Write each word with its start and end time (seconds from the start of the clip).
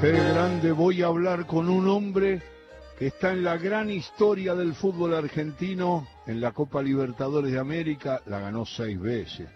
Qué 0.00 0.12
grande 0.12 0.72
voy 0.72 1.02
a 1.02 1.06
hablar 1.06 1.46
con 1.46 1.70
un 1.70 1.88
hombre 1.88 2.42
que 2.98 3.06
está 3.06 3.32
en 3.32 3.42
la 3.42 3.56
gran 3.56 3.88
historia 3.90 4.54
del 4.54 4.74
fútbol 4.74 5.14
argentino, 5.14 6.06
en 6.26 6.38
la 6.38 6.52
Copa 6.52 6.82
Libertadores 6.82 7.50
de 7.50 7.58
América, 7.58 8.20
la 8.26 8.38
ganó 8.40 8.66
seis 8.66 9.00
veces. 9.00 9.48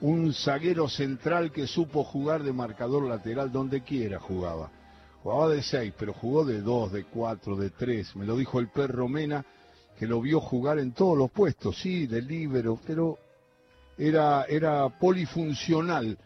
Un 0.00 0.32
zaguero 0.32 0.88
central 0.88 1.52
que 1.52 1.66
supo 1.66 2.04
jugar 2.04 2.42
de 2.42 2.54
marcador 2.54 3.06
lateral 3.06 3.52
donde 3.52 3.82
quiera 3.82 4.18
jugaba. 4.18 4.70
Jugaba 5.22 5.50
de 5.50 5.62
seis, 5.62 5.92
pero 5.98 6.14
jugó 6.14 6.46
de 6.46 6.62
dos, 6.62 6.90
de 6.90 7.04
cuatro, 7.04 7.54
de 7.54 7.68
tres. 7.68 8.16
Me 8.16 8.24
lo 8.24 8.34
dijo 8.38 8.58
el 8.58 8.68
perro 8.68 9.08
Mena, 9.08 9.44
que 9.98 10.06
lo 10.06 10.22
vio 10.22 10.40
jugar 10.40 10.78
en 10.78 10.92
todos 10.92 11.18
los 11.18 11.30
puestos, 11.30 11.78
sí, 11.78 12.06
de 12.06 12.22
líbero, 12.22 12.80
pero 12.86 13.18
era, 13.98 14.44
era 14.44 14.88
polifuncional 14.88 16.16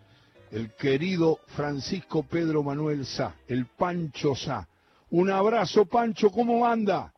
el 0.51 0.75
querido 0.75 1.39
Francisco 1.57 2.25
Pedro 2.25 2.63
Manuel 2.63 3.05
Sá, 3.05 3.35
el 3.47 3.67
Pancho 3.67 4.35
Sá. 4.35 4.67
Un 5.11 5.31
abrazo, 5.31 5.87
Pancho, 5.87 6.31
¿cómo 6.31 6.67
anda? 6.67 7.13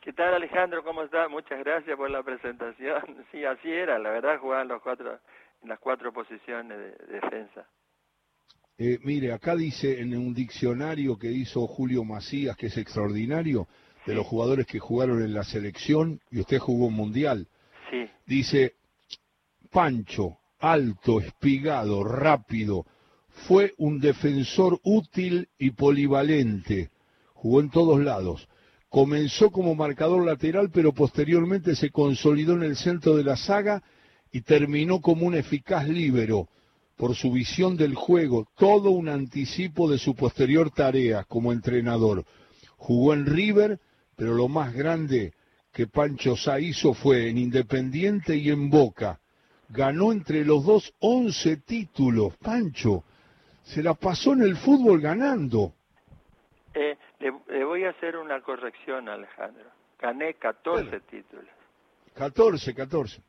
¿Qué 0.00 0.12
tal, 0.12 0.34
Alejandro? 0.34 0.84
¿Cómo 0.84 1.02
está? 1.02 1.28
Muchas 1.28 1.58
gracias 1.60 1.96
por 1.96 2.10
la 2.10 2.22
presentación. 2.22 3.24
Sí, 3.32 3.44
así 3.44 3.70
era, 3.70 3.98
la 3.98 4.10
verdad 4.10 4.38
jugaban 4.38 4.68
los 4.68 4.82
cuatro, 4.82 5.18
en 5.62 5.68
las 5.68 5.78
cuatro 5.78 6.12
posiciones 6.12 6.78
de, 6.78 7.20
defensa. 7.20 7.66
Eh, 8.76 8.98
mire, 9.02 9.32
acá 9.32 9.56
dice 9.56 10.00
en 10.00 10.16
un 10.16 10.34
diccionario 10.34 11.18
que 11.18 11.28
hizo 11.28 11.66
Julio 11.66 12.04
Macías, 12.04 12.56
que 12.56 12.66
es 12.66 12.76
extraordinario, 12.76 13.66
de 14.06 14.14
los 14.14 14.26
jugadores 14.26 14.66
que 14.66 14.78
jugaron 14.78 15.22
en 15.22 15.32
la 15.32 15.42
selección, 15.42 16.20
y 16.30 16.40
usted 16.40 16.58
jugó 16.58 16.86
un 16.86 16.94
mundial. 16.94 17.48
Sí. 17.90 18.08
Dice, 18.26 18.74
Pancho, 19.72 20.38
alto, 20.58 21.20
espigado, 21.20 22.04
rápido. 22.04 22.86
Fue 23.46 23.74
un 23.78 24.00
defensor 24.00 24.80
útil 24.84 25.48
y 25.58 25.70
polivalente. 25.70 26.90
Jugó 27.34 27.60
en 27.60 27.70
todos 27.70 28.00
lados. 28.00 28.48
Comenzó 28.88 29.50
como 29.50 29.74
marcador 29.74 30.24
lateral, 30.24 30.70
pero 30.72 30.92
posteriormente 30.92 31.74
se 31.74 31.90
consolidó 31.90 32.54
en 32.54 32.62
el 32.62 32.76
centro 32.76 33.16
de 33.16 33.24
la 33.24 33.36
saga 33.36 33.82
y 34.30 34.42
terminó 34.42 35.00
como 35.00 35.26
un 35.26 35.34
eficaz 35.34 35.88
líbero 35.88 36.48
por 36.96 37.16
su 37.16 37.32
visión 37.32 37.76
del 37.76 37.96
juego, 37.96 38.46
todo 38.56 38.90
un 38.90 39.08
anticipo 39.08 39.90
de 39.90 39.98
su 39.98 40.14
posterior 40.14 40.70
tarea 40.70 41.24
como 41.24 41.52
entrenador. 41.52 42.24
Jugó 42.76 43.14
en 43.14 43.26
River, 43.26 43.80
pero 44.16 44.34
lo 44.34 44.48
más 44.48 44.72
grande 44.72 45.32
que 45.72 45.88
Pancho 45.88 46.36
Sá 46.36 46.60
hizo 46.60 46.94
fue 46.94 47.28
en 47.28 47.38
Independiente 47.38 48.36
y 48.36 48.50
en 48.50 48.70
Boca 48.70 49.20
ganó 49.68 50.12
entre 50.12 50.44
los 50.44 50.64
dos 50.64 50.94
11 51.00 51.58
títulos, 51.58 52.36
Pancho. 52.36 53.04
Se 53.62 53.82
la 53.82 53.94
pasó 53.94 54.32
en 54.34 54.42
el 54.42 54.56
fútbol 54.56 55.00
ganando. 55.00 55.72
Eh, 56.74 56.96
le, 57.20 57.64
voy 57.64 57.84
a 57.84 57.90
hacer 57.90 58.16
una 58.16 58.40
corrección, 58.40 59.08
Alejandro. 59.08 59.70
Gané 59.98 60.34
14 60.34 61.00
títulos. 61.00 61.48
14, 62.14 62.74
14. 62.74 63.22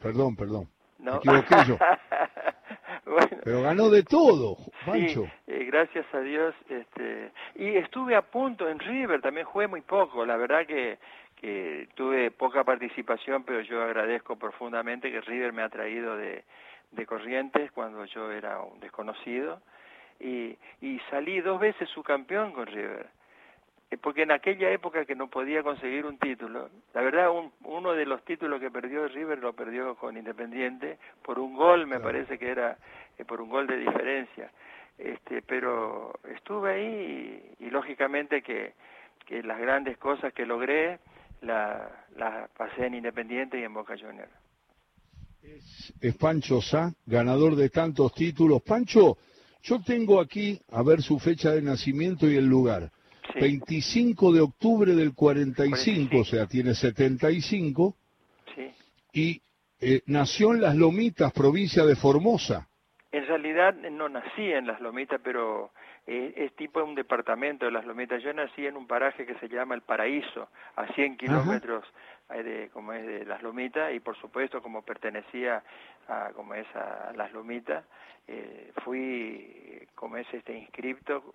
Perdón, 0.00 0.36
perdón. 0.36 0.68
No. 0.98 1.12
Me 1.24 1.38
equivoqué 1.38 1.56
yo. 1.68 1.78
Pero 3.44 3.62
ganó 3.62 3.90
de 3.90 4.04
todo, 4.04 4.56
Pancho. 4.86 5.24
Sí, 5.24 5.30
eh, 5.48 5.64
gracias 5.64 6.06
a 6.12 6.20
Dios. 6.20 6.54
Este, 6.68 7.32
y 7.56 7.76
estuve 7.76 8.14
a 8.14 8.22
punto 8.22 8.68
en 8.68 8.78
River, 8.78 9.20
también 9.20 9.46
jugué 9.46 9.66
muy 9.66 9.80
poco. 9.80 10.24
La 10.24 10.36
verdad 10.36 10.66
que 10.66 10.98
que 11.42 11.88
tuve 11.96 12.30
poca 12.30 12.62
participación, 12.62 13.42
pero 13.42 13.60
yo 13.62 13.82
agradezco 13.82 14.36
profundamente 14.36 15.10
que 15.10 15.20
River 15.20 15.52
me 15.52 15.62
ha 15.62 15.68
traído 15.68 16.16
de, 16.16 16.44
de 16.92 17.06
Corrientes 17.06 17.72
cuando 17.72 18.04
yo 18.04 18.30
era 18.30 18.60
un 18.60 18.78
desconocido 18.78 19.60
y, 20.20 20.56
y 20.80 21.00
salí 21.10 21.40
dos 21.40 21.58
veces 21.58 21.88
su 21.88 22.04
campeón 22.04 22.52
con 22.52 22.66
River. 22.66 23.06
Eh, 23.90 23.96
porque 24.00 24.22
en 24.22 24.30
aquella 24.30 24.70
época 24.70 25.04
que 25.04 25.16
no 25.16 25.26
podía 25.26 25.64
conseguir 25.64 26.06
un 26.06 26.16
título, 26.18 26.70
la 26.94 27.02
verdad 27.02 27.28
uno 27.64 27.92
de 27.92 28.06
los 28.06 28.24
títulos 28.24 28.60
que 28.60 28.70
perdió 28.70 29.08
River 29.08 29.40
lo 29.40 29.52
perdió 29.52 29.96
con 29.96 30.16
Independiente 30.16 30.96
por 31.24 31.40
un 31.40 31.56
gol, 31.56 31.88
me 31.88 31.98
parece 31.98 32.38
que 32.38 32.50
era 32.50 32.78
eh, 33.18 33.24
por 33.24 33.40
un 33.40 33.50
gol 33.50 33.66
de 33.66 33.78
diferencia. 33.78 34.48
Este, 34.96 35.42
pero 35.42 36.12
estuve 36.36 36.72
ahí 36.72 37.52
y, 37.58 37.66
y 37.66 37.70
lógicamente 37.70 38.42
que, 38.42 38.74
que 39.26 39.42
las 39.42 39.58
grandes 39.58 39.98
cosas 39.98 40.32
que 40.32 40.46
logré 40.46 41.00
la, 41.42 42.06
la 42.16 42.48
pasé 42.56 42.86
en 42.86 42.94
Independiente 42.94 43.60
y 43.60 43.64
en 43.64 43.74
Boca 43.74 43.94
Juniors. 43.98 44.32
Es, 45.42 46.16
Pancho 46.16 46.60
Sá, 46.60 46.92
ganador 47.04 47.56
de 47.56 47.68
tantos 47.68 48.14
títulos. 48.14 48.62
Pancho, 48.62 49.18
yo 49.62 49.82
tengo 49.82 50.20
aquí, 50.20 50.60
a 50.70 50.82
ver 50.82 51.02
su 51.02 51.18
fecha 51.18 51.50
de 51.50 51.62
nacimiento 51.62 52.30
y 52.30 52.36
el 52.36 52.46
lugar. 52.46 52.90
25 53.34 54.32
de 54.32 54.40
octubre 54.40 54.94
del 54.94 55.14
45, 55.14 56.18
o 56.18 56.24
sea, 56.24 56.46
tiene 56.46 56.74
75. 56.74 57.96
Sí. 58.54 58.70
Y 59.12 59.42
eh, 59.80 60.02
nació 60.06 60.54
en 60.54 60.60
Las 60.60 60.76
Lomitas, 60.76 61.32
provincia 61.32 61.84
de 61.84 61.96
Formosa. 61.96 62.68
En 63.10 63.26
realidad 63.26 63.74
no 63.74 64.08
nací 64.08 64.42
en 64.42 64.66
Las 64.66 64.80
Lomitas, 64.80 65.20
pero 65.24 65.72
eh, 66.06 66.32
es 66.36 66.56
tipo 66.56 66.82
un 66.82 66.94
departamento 66.94 67.64
de 67.64 67.72
Las 67.72 67.86
Lomitas. 67.86 68.22
Yo 68.22 68.32
nací 68.32 68.66
en 68.66 68.76
un 68.76 68.86
paraje 68.86 69.24
que 69.24 69.34
se 69.36 69.48
llama 69.48 69.74
El 69.74 69.82
Paraíso, 69.82 70.48
a 70.76 70.86
100 70.94 71.16
kilómetros 71.16 71.84
eh, 72.30 72.42
de, 72.42 72.68
como 72.70 72.92
es 72.92 73.06
de 73.06 73.24
Las 73.24 73.42
Lomitas, 73.42 73.94
y 73.94 74.00
por 74.00 74.16
supuesto 74.16 74.60
como 74.60 74.82
pertenecía 74.82 75.62
a, 76.08 76.30
como 76.34 76.54
es 76.54 76.66
a 76.74 77.12
Las 77.14 77.32
Lomitas, 77.32 77.84
eh, 78.26 78.72
fui, 78.84 79.86
como 79.94 80.16
es 80.16 80.26
este 80.32 80.56
inscripto, 80.56 81.34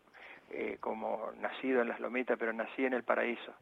eh, 0.51 0.77
como 0.79 1.31
nacido 1.39 1.81
en 1.81 1.89
Las 1.89 1.99
Lomitas, 1.99 2.37
pero 2.37 2.53
nací 2.53 2.85
en 2.85 2.93
El 2.93 3.03
Paraíso. 3.03 3.53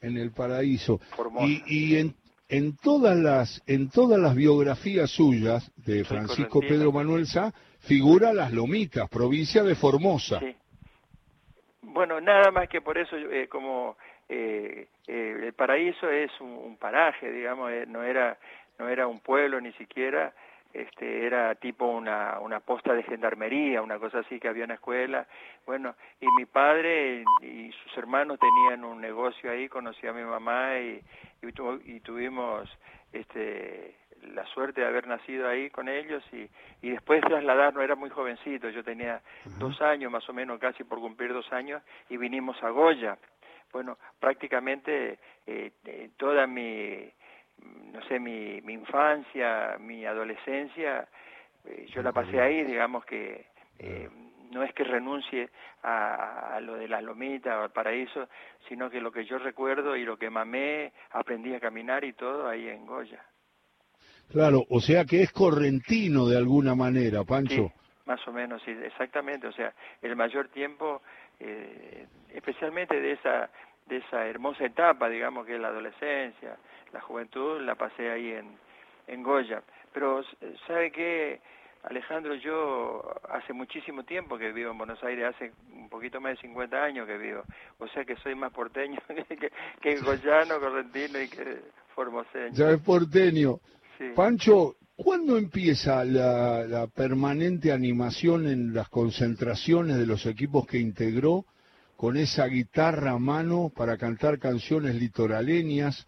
En 0.00 0.16
El 0.16 0.30
Paraíso. 0.32 1.00
Y, 1.40 1.62
y 1.66 1.96
en, 1.98 2.14
en 2.48 2.76
todas 2.76 3.16
las 3.16 3.62
en 3.66 3.90
todas 3.90 4.18
las 4.18 4.34
biografías 4.34 5.10
suyas 5.10 5.70
de 5.76 6.04
Francisco 6.04 6.60
Pedro 6.60 6.92
Manuel 6.92 7.26
Sá 7.26 7.52
figura 7.80 8.32
Las 8.32 8.52
Lomitas, 8.52 9.08
provincia 9.08 9.62
de 9.62 9.74
Formosa. 9.74 10.40
Sí. 10.40 10.56
Bueno, 11.82 12.20
nada 12.20 12.50
más 12.50 12.68
que 12.68 12.80
por 12.80 12.98
eso 12.98 13.16
eh, 13.16 13.48
como 13.48 13.96
eh, 14.28 14.88
eh, 15.06 15.40
el 15.44 15.52
paraíso 15.52 16.10
es 16.10 16.30
un, 16.40 16.76
paraje, 16.76 17.30
digamos, 17.30 17.70
no 17.88 18.02
era 18.02 18.38
no 18.78 18.88
era 18.88 19.06
un 19.06 19.20
pueblo 19.20 19.60
ni 19.60 19.72
siquiera, 19.72 20.32
este 20.82 21.26
era 21.26 21.54
tipo 21.56 21.86
una 21.86 22.38
una 22.40 22.60
posta 22.60 22.94
de 22.94 23.02
gendarmería, 23.02 23.82
una 23.82 23.98
cosa 23.98 24.20
así 24.20 24.38
que 24.38 24.48
había 24.48 24.64
una 24.64 24.74
escuela. 24.74 25.26
Bueno, 25.66 25.94
y 26.20 26.26
mi 26.36 26.46
padre 26.46 27.24
y, 27.42 27.70
sus 27.72 27.96
hermanos 27.96 28.38
tenían 28.38 28.84
un 28.84 29.00
negocio 29.00 29.50
ahí, 29.50 29.68
conocí 29.68 30.06
a 30.06 30.12
mi 30.12 30.22
mamá 30.22 30.78
y, 30.78 31.02
y 31.84 32.00
tuvimos 32.00 32.68
este 33.12 33.96
la 34.34 34.44
suerte 34.46 34.80
de 34.80 34.86
haber 34.86 35.06
nacido 35.06 35.48
ahí 35.48 35.70
con 35.70 35.88
ellos 35.88 36.22
y, 36.32 36.48
y 36.82 36.90
después 36.90 37.20
trasladarnos, 37.20 37.82
era 37.82 37.94
muy 37.94 38.10
jovencito, 38.10 38.68
yo 38.70 38.82
tenía 38.82 39.22
dos 39.58 39.80
años 39.80 40.10
más 40.10 40.28
o 40.28 40.32
menos, 40.32 40.58
casi 40.58 40.84
por 40.84 40.98
cumplir 40.98 41.32
dos 41.32 41.50
años, 41.52 41.82
y 42.08 42.16
vinimos 42.16 42.62
a 42.62 42.70
Goya. 42.70 43.16
Bueno, 43.72 43.98
prácticamente 44.18 45.18
eh, 45.46 45.72
eh, 45.84 46.10
toda 46.16 46.46
mi, 46.46 47.10
no 47.92 48.02
sé, 48.08 48.18
mi, 48.18 48.60
mi 48.62 48.74
infancia, 48.74 49.76
mi 49.80 50.04
adolescencia, 50.04 51.08
eh, 51.64 51.86
yo 51.92 52.02
la 52.02 52.12
pasé 52.12 52.40
ahí, 52.40 52.64
digamos 52.64 53.04
que 53.04 53.46
no 54.50 54.62
es 54.62 54.72
que 54.74 54.84
renuncie 54.84 55.50
a, 55.82 56.56
a, 56.56 56.60
lo 56.60 56.74
de 56.76 56.88
las 56.88 57.02
lomitas 57.02 57.54
o 57.56 57.62
al 57.62 57.70
paraíso, 57.70 58.28
sino 58.68 58.90
que 58.90 59.00
lo 59.00 59.12
que 59.12 59.24
yo 59.24 59.38
recuerdo 59.38 59.96
y 59.96 60.04
lo 60.04 60.16
que 60.16 60.30
mamé, 60.30 60.92
aprendí 61.10 61.54
a 61.54 61.60
caminar 61.60 62.04
y 62.04 62.12
todo 62.14 62.48
ahí 62.48 62.68
en 62.68 62.86
Goya. 62.86 63.22
Claro, 64.30 64.64
o 64.68 64.80
sea 64.80 65.04
que 65.04 65.22
es 65.22 65.32
correntino 65.32 66.26
de 66.26 66.36
alguna 66.36 66.74
manera, 66.74 67.24
Pancho. 67.24 67.54
Sí, 67.54 67.72
más 68.04 68.26
o 68.28 68.32
menos, 68.32 68.62
sí, 68.62 68.70
exactamente. 68.70 69.46
O 69.46 69.52
sea, 69.52 69.72
el 70.02 70.16
mayor 70.16 70.48
tiempo, 70.48 71.02
eh, 71.40 72.06
especialmente 72.34 73.00
de 73.00 73.12
esa 73.12 73.50
de 73.88 73.98
esa 73.98 74.26
hermosa 74.26 74.64
etapa, 74.64 75.08
digamos 75.08 75.46
que 75.46 75.54
es 75.54 75.60
la 75.60 75.68
adolescencia, 75.68 76.56
la 76.92 77.00
juventud, 77.00 77.60
la 77.60 77.74
pasé 77.74 78.10
ahí 78.10 78.32
en, 78.32 78.56
en 79.06 79.22
Goya. 79.22 79.62
Pero, 79.92 80.22
¿sabe 80.66 80.92
qué, 80.92 81.40
Alejandro? 81.82 82.34
Yo 82.34 83.02
hace 83.30 83.52
muchísimo 83.52 84.04
tiempo 84.04 84.38
que 84.38 84.52
vivo 84.52 84.70
en 84.70 84.78
Buenos 84.78 85.02
Aires, 85.02 85.34
hace 85.34 85.52
un 85.72 85.88
poquito 85.88 86.20
más 86.20 86.32
de 86.32 86.42
50 86.42 86.82
años 86.82 87.06
que 87.06 87.18
vivo. 87.18 87.42
O 87.78 87.88
sea 87.88 88.04
que 88.04 88.16
soy 88.16 88.34
más 88.34 88.52
porteño 88.52 89.00
que, 89.28 89.50
que 89.80 89.96
goyano, 90.00 90.60
correntino 90.60 91.20
y 91.20 91.28
que 91.28 91.58
formoseño. 91.94 92.52
Ya 92.52 92.70
es 92.70 92.80
porteño. 92.80 93.60
Pancho, 94.14 94.76
¿cuándo 94.96 95.36
empieza 95.36 96.04
la, 96.04 96.86
permanente 96.94 97.72
animación 97.72 98.46
en 98.46 98.74
las 98.74 98.88
concentraciones 98.88 99.96
de 99.96 100.06
los 100.06 100.26
equipos 100.26 100.66
que 100.66 100.78
integró 100.78 101.44
con 101.98 102.16
esa 102.16 102.46
guitarra 102.46 103.10
a 103.10 103.18
mano 103.18 103.72
para 103.76 103.98
cantar 103.98 104.38
canciones 104.38 104.94
litoraleñas? 104.94 106.06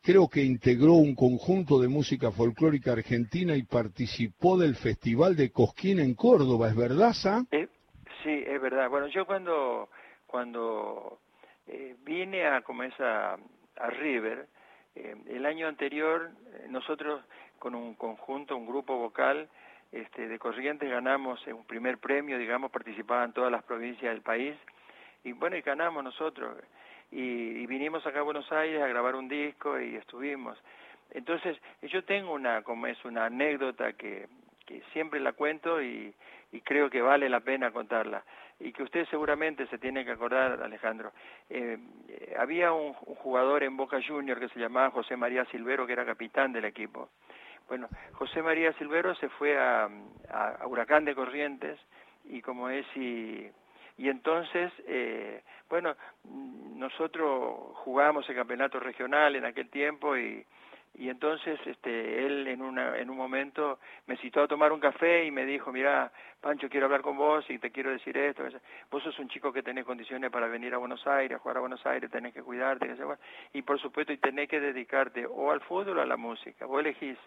Creo 0.00 0.28
que 0.28 0.44
integró 0.44 0.92
un 0.92 1.16
conjunto 1.16 1.80
de 1.80 1.88
música 1.88 2.30
folclórica 2.30 2.92
argentina 2.92 3.56
y 3.56 3.64
participó 3.64 4.56
del 4.56 4.76
Festival 4.76 5.34
de 5.34 5.50
Cosquín 5.50 5.98
en 5.98 6.14
Córdoba, 6.14 6.68
¿es 6.68 6.76
verdad, 6.76 7.12
Sa? 7.12 7.44
Eh, 7.50 7.66
sí, 8.22 8.44
es 8.46 8.62
verdad. 8.62 8.88
Bueno, 8.88 9.08
yo 9.08 9.26
cuando 9.26 9.88
cuando 10.28 11.18
eh, 11.66 11.96
vine 12.04 12.46
a 12.46 12.62
como 12.62 12.84
a, 12.84 13.36
River, 13.98 14.46
eh, 14.94 15.16
el 15.26 15.44
año 15.44 15.66
anterior 15.66 16.30
nosotros 16.68 17.20
con 17.58 17.74
un 17.74 17.94
conjunto, 17.94 18.56
un 18.56 18.68
grupo 18.68 18.96
vocal 18.96 19.48
este, 19.90 20.28
de 20.28 20.38
Corrientes 20.38 20.88
ganamos 20.88 21.44
un 21.48 21.64
primer 21.64 21.98
premio, 21.98 22.38
digamos, 22.38 22.70
participaban 22.70 23.32
todas 23.32 23.50
las 23.50 23.64
provincias 23.64 24.12
del 24.12 24.22
país 24.22 24.54
y 25.26 25.32
bueno, 25.32 25.56
y 25.56 25.60
ganamos 25.60 26.04
nosotros 26.04 26.56
y, 27.10 27.66
vinimos 27.66 28.06
acá 28.06 28.20
a 28.20 28.22
Buenos 28.22 28.50
Aires 28.52 28.80
a 28.80 28.86
grabar 28.86 29.16
un 29.16 29.28
disco 29.28 29.78
y 29.80 29.96
estuvimos. 29.96 30.56
Entonces, 31.10 31.58
yo 31.82 32.04
tengo 32.04 32.32
una, 32.32 32.62
como 32.62 32.86
es 32.86 33.04
una 33.04 33.26
anécdota 33.26 33.92
que, 33.94 34.28
que 34.66 34.82
siempre 34.92 35.18
la 35.20 35.32
cuento 35.32 35.82
y, 35.82 36.14
y 36.52 36.60
creo 36.60 36.88
que 36.90 37.02
vale 37.02 37.28
la 37.28 37.40
pena 37.40 37.72
contarla 37.72 38.22
y 38.60 38.72
que 38.72 38.84
usted 38.84 39.06
seguramente 39.08 39.66
se 39.66 39.78
tiene 39.78 40.04
que 40.04 40.12
acordar, 40.12 40.62
Alejandro. 40.62 41.12
Eh, 41.50 41.76
había 42.38 42.72
un, 42.72 42.94
jugador 42.94 43.62
en 43.64 43.76
Boca 43.76 43.98
Junior 44.06 44.38
que 44.38 44.48
se 44.48 44.60
llamaba 44.60 44.90
José 44.90 45.16
María 45.16 45.44
Silvero, 45.46 45.86
que 45.86 45.92
era 45.92 46.06
capitán 46.06 46.52
del 46.52 46.64
equipo. 46.64 47.10
Bueno, 47.68 47.88
José 48.12 48.42
María 48.42 48.72
Silvero 48.74 49.14
se 49.16 49.28
fue 49.28 49.58
a, 49.58 49.88
a, 50.30 50.66
Huracán 50.66 51.04
de 51.04 51.14
Corrientes 51.14 51.78
y 52.24 52.40
como 52.40 52.70
es 52.70 52.86
y, 52.96 53.50
y 53.98 54.08
entonces, 54.08 54.72
eh, 54.86 55.42
bueno, 55.68 55.96
nosotros 56.24 57.76
jugábamos 57.84 58.28
el 58.28 58.36
campeonato 58.36 58.78
regional 58.78 59.36
en 59.36 59.44
aquel 59.46 59.70
tiempo 59.70 60.16
y, 60.16 60.44
y 60.98 61.10
entonces 61.10 61.58
este 61.66 62.26
él 62.26 62.46
en 62.48 62.62
una 62.62 62.96
en 62.98 63.10
un 63.10 63.16
momento 63.16 63.78
me 64.06 64.16
citó 64.16 64.42
a 64.42 64.48
tomar 64.48 64.72
un 64.72 64.80
café 64.80 65.24
y 65.24 65.30
me 65.30 65.44
dijo 65.44 65.70
mira 65.70 66.10
Pancho 66.40 66.68
quiero 66.70 66.86
hablar 66.86 67.02
con 67.02 67.16
vos 67.16 67.44
y 67.50 67.58
te 67.58 67.70
quiero 67.70 67.90
decir 67.90 68.16
esto 68.16 68.44
vos 68.90 69.02
sos 69.02 69.18
un 69.18 69.28
chico 69.28 69.52
que 69.52 69.62
tenés 69.62 69.84
condiciones 69.84 70.30
para 70.30 70.46
venir 70.46 70.72
a 70.74 70.78
Buenos 70.78 71.06
Aires 71.06 71.38
jugar 71.40 71.58
a 71.58 71.60
Buenos 71.60 71.84
Aires 71.84 72.10
tenés 72.10 72.32
que 72.32 72.42
cuidarte 72.42 72.88
y 73.52 73.62
por 73.62 73.78
supuesto 73.78 74.12
y 74.12 74.18
tenés 74.18 74.48
que 74.48 74.60
dedicarte 74.60 75.26
o 75.26 75.50
al 75.50 75.60
fútbol 75.60 75.98
o 75.98 76.02
a 76.02 76.06
la 76.06 76.16
música. 76.16 76.64
Vos 76.64 76.80
elegís 76.80 77.18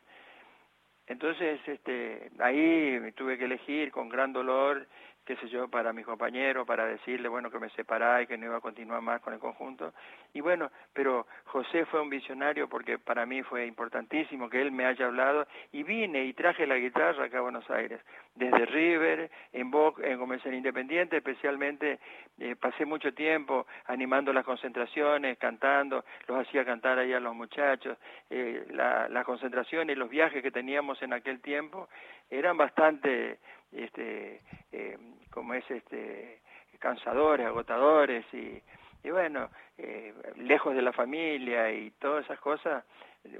entonces 1.05 1.59
este 1.67 2.31
ahí 2.39 3.11
tuve 3.15 3.37
que 3.37 3.45
elegir 3.45 3.91
con 3.91 4.09
gran 4.09 4.33
dolor 4.33 4.87
qué 5.25 5.35
sé 5.37 5.47
yo, 5.49 5.67
para 5.67 5.93
mi 5.93 6.03
compañero, 6.03 6.65
para 6.65 6.85
decirle, 6.85 7.29
bueno, 7.29 7.51
que 7.51 7.59
me 7.59 7.69
separaba 7.71 8.21
y 8.21 8.27
que 8.27 8.37
no 8.37 8.47
iba 8.47 8.57
a 8.57 8.61
continuar 8.61 9.01
más 9.01 9.21
con 9.21 9.33
el 9.33 9.39
conjunto. 9.39 9.93
Y 10.33 10.41
bueno, 10.41 10.71
pero 10.93 11.27
José 11.45 11.85
fue 11.85 12.01
un 12.01 12.09
visionario 12.09 12.67
porque 12.67 12.97
para 12.97 13.25
mí 13.25 13.43
fue 13.43 13.65
importantísimo 13.65 14.49
que 14.49 14.61
él 14.61 14.71
me 14.71 14.85
haya 14.85 15.05
hablado 15.05 15.47
y 15.71 15.83
vine 15.83 16.25
y 16.25 16.33
traje 16.33 16.65
la 16.65 16.77
guitarra 16.77 17.25
acá 17.25 17.39
a 17.39 17.41
Buenos 17.41 17.69
Aires, 17.69 18.01
desde 18.35 18.65
River, 18.65 19.29
en 19.53 19.69
Boca, 19.69 20.01
en 20.05 20.17
Comercial 20.17 20.53
Independiente, 20.53 21.17
especialmente 21.17 21.99
eh, 22.39 22.55
pasé 22.55 22.85
mucho 22.85 23.13
tiempo 23.13 23.67
animando 23.85 24.31
las 24.33 24.45
concentraciones, 24.45 25.37
cantando, 25.37 26.05
los 26.27 26.39
hacía 26.39 26.65
cantar 26.65 26.97
ahí 26.97 27.13
a 27.13 27.19
los 27.19 27.35
muchachos, 27.35 27.97
eh, 28.29 28.65
las 28.69 29.25
concentraciones 29.25 29.95
y 29.95 29.99
los 29.99 30.09
viajes 30.09 30.41
que 30.41 30.51
teníamos 30.51 31.01
en 31.01 31.13
aquel 31.13 31.41
tiempo 31.41 31.89
eran 32.29 32.57
bastante 32.57 33.39
este, 33.71 34.41
eh, 34.71 34.97
como 35.29 35.53
es 35.53 35.69
este, 35.69 36.41
cansadores, 36.79 37.45
agotadores 37.45 38.25
y, 38.33 38.61
y 39.03 39.11
bueno, 39.11 39.49
eh, 39.77 40.13
lejos 40.37 40.75
de 40.75 40.81
la 40.81 40.93
familia 40.93 41.71
y 41.71 41.91
todas 41.91 42.25
esas 42.25 42.39
cosas, 42.39 42.83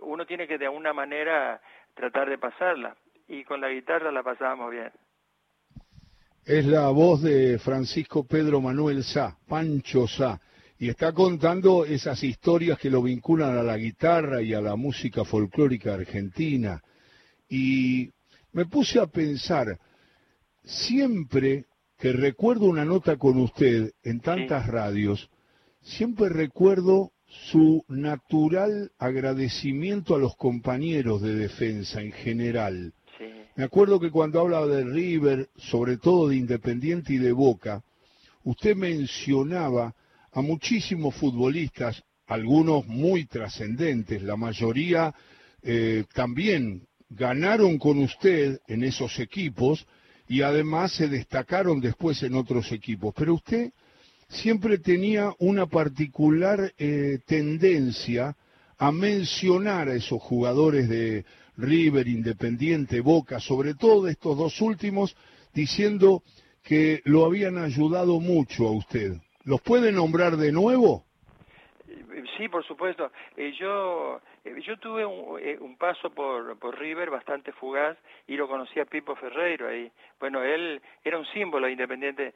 uno 0.01 0.25
tiene 0.25 0.47
que 0.47 0.57
de 0.57 0.65
alguna 0.65 0.93
manera 0.93 1.61
tratar 1.93 2.29
de 2.29 2.37
pasarla 2.37 2.95
y 3.27 3.43
con 3.43 3.61
la 3.61 3.69
guitarra 3.69 4.11
la 4.11 4.23
pasábamos 4.23 4.71
bien. 4.71 4.91
Es 6.45 6.65
la 6.65 6.89
voz 6.89 7.21
de 7.21 7.59
Francisco 7.59 8.25
Pedro 8.25 8.59
Manuel 8.59 9.03
Sá, 9.03 9.37
Pancho 9.47 10.07
Sá, 10.07 10.39
y 10.79 10.89
está 10.89 11.11
contando 11.13 11.85
esas 11.85 12.23
historias 12.23 12.79
que 12.79 12.89
lo 12.89 13.03
vinculan 13.03 13.57
a 13.57 13.63
la 13.63 13.77
guitarra 13.77 14.41
y 14.41 14.53
a 14.53 14.61
la 14.61 14.75
música 14.75 15.25
folclórica 15.25 15.93
argentina. 15.93 16.81
Y 17.49 18.09
me 18.53 18.65
puse 18.65 18.99
a 18.99 19.07
pensar, 19.07 19.67
siempre 20.69 21.65
que 21.97 22.13
recuerdo 22.13 22.65
una 22.65 22.85
nota 22.85 23.17
con 23.17 23.37
usted 23.37 23.91
en 24.03 24.21
tantas 24.21 24.67
radios, 24.67 25.29
siempre 25.81 26.29
recuerdo 26.29 27.11
su 27.25 27.83
natural 27.87 28.91
agradecimiento 28.97 30.15
a 30.15 30.19
los 30.19 30.35
compañeros 30.35 31.21
de 31.21 31.35
defensa 31.35 32.01
en 32.01 32.11
general. 32.11 32.93
Me 33.55 33.65
acuerdo 33.65 33.99
que 33.99 34.11
cuando 34.11 34.39
hablaba 34.39 34.67
de 34.67 34.85
River, 34.85 35.49
sobre 35.57 35.97
todo 35.97 36.29
de 36.29 36.37
Independiente 36.37 37.13
y 37.13 37.17
de 37.17 37.33
Boca, 37.33 37.83
usted 38.43 38.75
mencionaba 38.75 39.93
a 40.31 40.41
muchísimos 40.41 41.15
futbolistas, 41.15 42.01
algunos 42.27 42.87
muy 42.87 43.25
trascendentes, 43.25 44.21
la 44.21 44.37
mayoría 44.37 45.13
eh, 45.61 46.05
también 46.13 46.87
ganaron 47.09 47.77
con 47.79 47.99
usted 47.99 48.59
en 48.67 48.83
esos 48.83 49.19
equipos, 49.19 49.85
y 50.29 50.43
además 50.43 50.93
se 50.93 51.07
destacaron 51.07 51.81
después 51.81 52.21
en 52.21 52.35
otros 52.35 52.71
equipos. 52.71 53.13
Pero 53.17 53.33
usted 53.33 53.73
siempre 54.27 54.77
tenía 54.77 55.33
una 55.39 55.65
particular 55.65 56.71
eh, 56.77 57.17
tendencia 57.25 58.37
a 58.77 58.91
mencionar 58.91 59.89
a 59.89 59.95
esos 59.95 60.21
jugadores 60.21 60.87
de 60.87 61.25
River, 61.57 62.07
Independiente, 62.07 63.01
Boca, 63.01 63.39
sobre 63.39 63.73
todo 63.73 64.05
de 64.05 64.11
estos 64.11 64.37
dos 64.37 64.61
últimos, 64.61 65.17
diciendo 65.51 66.21
que 66.63 67.01
lo 67.05 67.25
habían 67.25 67.57
ayudado 67.57 68.19
mucho 68.19 68.67
a 68.67 68.71
usted. 68.71 69.13
¿Los 69.45 69.61
puede 69.61 69.91
nombrar 69.91 70.37
de 70.37 70.51
nuevo? 70.51 71.05
Sí, 72.37 72.47
por 72.49 72.63
supuesto. 72.65 73.11
Eh, 73.35 73.51
yo 73.59 74.21
yo 74.43 74.77
tuve 74.77 75.03
eh, 75.41 75.57
un, 75.59 75.77
paso 75.77 76.09
por, 76.09 76.57
por 76.59 76.77
River 76.79 77.09
bastante 77.09 77.51
fugaz 77.51 77.97
y 78.27 78.35
lo 78.35 78.47
conocí 78.47 78.79
a 78.79 78.85
Pipo 78.85 79.15
Ferreiro 79.15 79.67
ahí. 79.67 79.91
Bueno, 80.19 80.43
él 80.43 80.81
era 81.03 81.17
un 81.17 81.25
símbolo 81.27 81.67
independiente. 81.69 82.33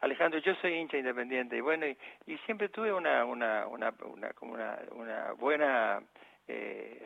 Alejandro, 0.00 0.40
yo 0.40 0.54
soy 0.56 0.74
hincha 0.74 0.96
independiente 0.96 1.56
y 1.56 1.60
bueno, 1.60 1.86
y, 1.86 2.36
siempre 2.44 2.68
tuve 2.68 2.92
una, 2.92 3.24
una, 3.24 3.66
una, 3.66 3.92
una, 4.40 4.78
una, 4.90 5.32
buena 5.38 6.02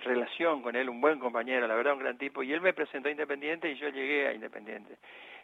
relación 0.03 0.63
con 0.63 0.75
él, 0.77 0.89
un 0.89 1.01
buen 1.01 1.19
compañero, 1.19 1.67
la 1.67 1.75
verdad, 1.75 1.93
un 1.93 2.01
gran 2.01 2.19
tipo. 2.19 2.43
Y 2.43 2.53
él 2.53 2.61
me 2.61 2.73
presentó 2.73 3.09
a 3.09 3.13
Independiente 3.13 3.71
y 3.71 3.77
yo 3.77 3.89
llegué 3.91 4.29
a 4.29 4.33
Independiente. 4.33 4.97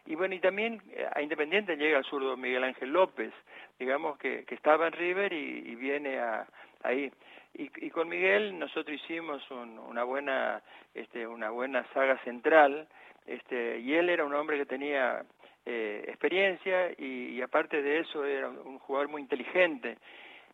Y 0.07 0.17
bueno, 0.17 0.35
y 0.35 0.41
también 0.41 0.83
a 1.15 1.23
Independiente 1.23 1.77
llega 1.77 1.99
el 1.99 2.05
zurdo 2.05 2.37
Miguel 2.37 2.65
Ángel 2.65 2.91
López, 2.91 3.33
digamos 3.79 4.19
que, 4.19 4.45
que 4.45 4.55
estaba 4.55 4.89
en 4.89 4.93
River 4.93 5.33
y, 5.33 5.75
viene 5.77 6.19
a, 6.19 6.47
ahí. 6.83 7.11
Y, 7.55 7.71
y, 7.85 7.91
con 7.91 8.09
Miguel 8.09 8.59
nosotros 8.59 8.97
hicimos 8.97 9.43
una 9.51 10.05
buena 10.05 10.63
este, 10.95 11.27
una 11.27 11.51
buena 11.51 11.85
saga 11.93 12.17
central 12.25 12.89
este, 13.27 13.79
y 13.79 13.95
él 13.95 14.09
era 14.09 14.25
un 14.25 14.35
hombre 14.35 14.57
que 14.57 14.65
tenía 14.65 15.23
eh, 15.67 16.05
experiencia 16.09 16.91
y, 16.99 17.41
aparte 17.43 17.83
de 17.83 18.01
eso 18.01 18.25
era 18.25 18.49
un, 18.49 18.79
jugador 18.79 19.09
muy 19.09 19.21
inteligente 19.21 19.99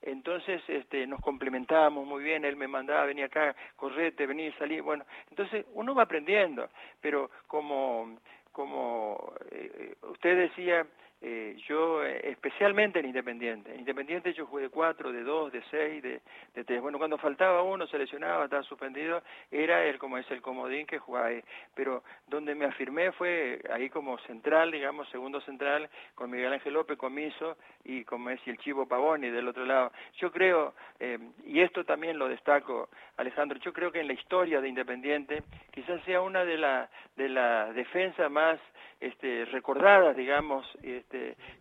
entonces 0.02 0.62
este, 0.68 1.06
nos 1.06 1.20
complementábamos 1.20 2.06
muy 2.06 2.22
bien, 2.22 2.44
él 2.44 2.56
me 2.56 2.68
mandaba, 2.68 3.04
venía 3.04 3.26
acá, 3.26 3.54
correte, 3.74 4.26
venir, 4.26 4.54
salir, 4.56 4.82
bueno, 4.82 5.04
entonces 5.30 5.66
uno 5.74 5.94
va 5.94 6.04
aprendiendo, 6.04 6.68
pero 7.00 7.30
como, 7.48 8.16
como 8.52 9.32
eh, 9.50 9.70
eh, 9.76 9.94
usted 10.02 10.36
decía, 10.36 10.86
eh, 11.20 11.56
yo 11.66 12.04
eh, 12.04 12.30
especialmente 12.30 13.00
en 13.00 13.06
Independiente. 13.06 13.72
En 13.72 13.80
Independiente 13.80 14.32
yo 14.34 14.46
jugué 14.46 14.64
de 14.64 14.68
cuatro, 14.68 15.12
de 15.12 15.22
dos, 15.22 15.50
de 15.52 15.62
seis, 15.70 16.02
de, 16.02 16.20
de 16.54 16.64
tres. 16.64 16.80
Bueno, 16.80 16.98
cuando 16.98 17.18
faltaba 17.18 17.62
uno, 17.62 17.86
se 17.86 17.98
lesionaba, 17.98 18.44
estaba 18.44 18.62
suspendido, 18.62 19.22
era 19.50 19.84
él 19.84 19.98
como 19.98 20.18
es 20.18 20.30
el 20.30 20.40
comodín 20.40 20.86
que 20.86 20.98
jugaba 20.98 21.26
ahí. 21.26 21.42
Pero 21.74 22.04
donde 22.28 22.54
me 22.54 22.66
afirmé 22.66 23.12
fue 23.12 23.60
ahí 23.72 23.90
como 23.90 24.18
central, 24.20 24.70
digamos, 24.70 25.08
segundo 25.08 25.40
central, 25.40 25.88
con 26.14 26.30
Miguel 26.30 26.52
Ángel 26.52 26.74
López, 26.74 26.96
Comiso 26.96 27.56
y 27.84 28.04
como 28.04 28.30
es 28.30 28.40
el 28.46 28.58
Chivo 28.58 28.86
Pavoni 28.86 29.30
del 29.30 29.48
otro 29.48 29.64
lado. 29.64 29.92
Yo 30.18 30.30
creo, 30.30 30.74
eh, 31.00 31.18
y 31.44 31.60
esto 31.60 31.84
también 31.84 32.18
lo 32.18 32.28
destaco, 32.28 32.88
Alejandro, 33.16 33.58
yo 33.58 33.72
creo 33.72 33.90
que 33.90 34.00
en 34.00 34.06
la 34.06 34.12
historia 34.12 34.60
de 34.60 34.68
Independiente 34.68 35.42
quizás 35.72 36.02
sea 36.04 36.20
una 36.20 36.44
de 36.44 36.58
las 36.58 36.88
de 37.16 37.28
la 37.28 37.72
defensas 37.72 38.30
más 38.30 38.60
este, 39.00 39.44
recordadas, 39.46 40.16
digamos, 40.16 40.66
este, 40.82 41.07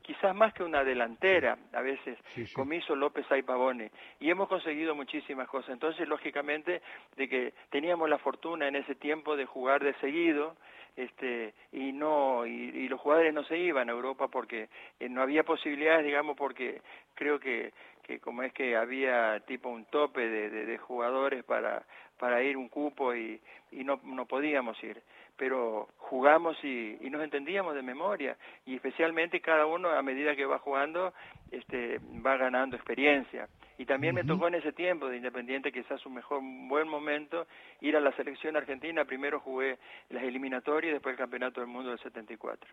quizás 0.02 0.36
más 0.36 0.54
que 0.54 0.64
una 0.64 0.84
delantera, 0.84 1.58
a 1.74 1.82
veces, 1.82 2.18
Comiso, 2.54 2.96
López, 2.96 3.26
y 3.38 3.42
Pavone, 3.42 3.92
y 4.20 4.30
hemos 4.30 4.48
conseguido 4.48 4.96
muchísimas 4.96 5.48
cosas. 5.48 5.72
Entonces, 5.72 6.08
lógicamente, 6.08 6.82
de 7.16 7.30
que 7.30 7.54
teníamos 7.70 8.10
la 8.10 8.18
fortuna 8.18 8.68
en 8.68 8.76
ese 8.76 8.96
tiempo 8.96 9.36
de 9.36 9.46
jugar 9.46 9.84
de 9.84 9.94
seguido, 9.96 10.56
este, 10.96 11.54
y 11.72 11.92
no, 11.92 12.46
y, 12.48 12.88
los 12.90 13.00
jugadores 13.00 13.34
no 13.34 13.44
se 13.44 13.58
iban 13.58 13.90
a 13.90 13.92
Europa 13.92 14.30
porque 14.30 14.68
eh, 15.00 15.08
no 15.10 15.22
había 15.22 15.44
posibilidades, 15.44 16.04
digamos, 16.04 16.36
porque 16.36 16.82
creo 17.14 17.40
que, 17.40 17.72
que 18.02 18.20
como 18.20 18.42
es 18.42 18.52
que 18.52 18.76
había 18.76 19.40
tipo 19.42 19.70
un 19.70 19.86
tope 19.86 20.28
de, 20.28 20.50
de, 20.50 20.66
de 20.66 20.78
jugadores 20.80 21.44
para, 21.44 21.86
para 22.18 22.42
ir 22.42 22.58
un 22.58 22.68
cupo 22.68 23.14
y, 23.14 23.40
y 23.72 23.84
no, 23.84 24.00
no 24.04 24.26
podíamos 24.26 24.82
ir 24.84 25.02
pero 25.38 25.88
jugamos 25.98 26.58
y, 26.64 26.98
nos 27.10 27.24
entendíamos 27.24 27.76
de 27.76 27.82
memoria 27.82 28.36
y 28.66 28.76
especialmente 28.76 29.40
cada 29.40 29.66
uno 29.66 29.90
a 29.90 30.02
medida 30.02 30.36
que 30.36 30.46
va 30.46 30.60
jugando 30.60 31.14
este, 31.52 32.00
va 32.26 32.38
ganando 32.38 32.76
experiencia. 32.76 33.48
Y 33.78 33.86
también 33.86 34.16
me 34.16 34.24
tocó 34.24 34.48
en 34.48 34.56
ese 34.56 34.74
tiempo 34.74 35.08
de 35.08 35.18
Independiente, 35.18 35.72
quizás 35.72 36.04
un 36.06 36.16
mejor, 36.16 36.40
un 36.40 36.68
buen 36.68 36.88
momento, 36.88 37.46
ir 37.82 37.96
a 37.96 38.02
la 38.02 38.12
selección 38.16 38.58
argentina. 38.58 39.06
Primero 39.06 39.40
jugué 39.40 39.78
las 40.10 40.24
eliminatorias 40.24 40.90
y 40.90 40.94
después 40.94 41.14
el 41.14 41.20
Campeonato 41.20 41.62
del 41.62 41.70
Mundo 41.70 41.92
del 41.92 42.00
74. 42.00 42.68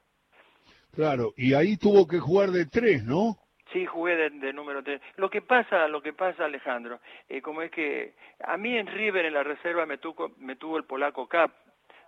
Claro, 0.95 1.35
y 1.37 1.53
ahí 1.53 1.77
tuvo 1.77 2.07
que 2.07 2.19
jugar 2.19 2.51
de 2.51 2.67
tres, 2.67 3.05
¿no? 3.05 3.37
Sí, 3.73 3.85
jugué 3.87 4.31
de, 4.31 4.53
número 4.53 4.83
tres. 4.83 5.01
Lo 5.17 5.29
que 5.29 5.43
pasa, 5.43 5.89
lo 5.89 6.01
que 6.01 6.13
pasa, 6.13 6.45
Alejandro, 6.45 7.01
eh, 7.29 7.43
como 7.43 7.61
es 7.61 7.71
que 7.71 8.15
a 8.41 8.57
mí 8.57 8.77
en 8.77 8.87
River, 8.87 9.25
en 9.27 9.35
la 9.35 9.43
reserva, 9.43 9.85
me 9.85 9.99
tuvo, 9.99 10.33
me 10.39 10.57
tuvo 10.57 10.79
el 10.79 10.85
polaco 10.85 11.27
Cap, 11.27 11.51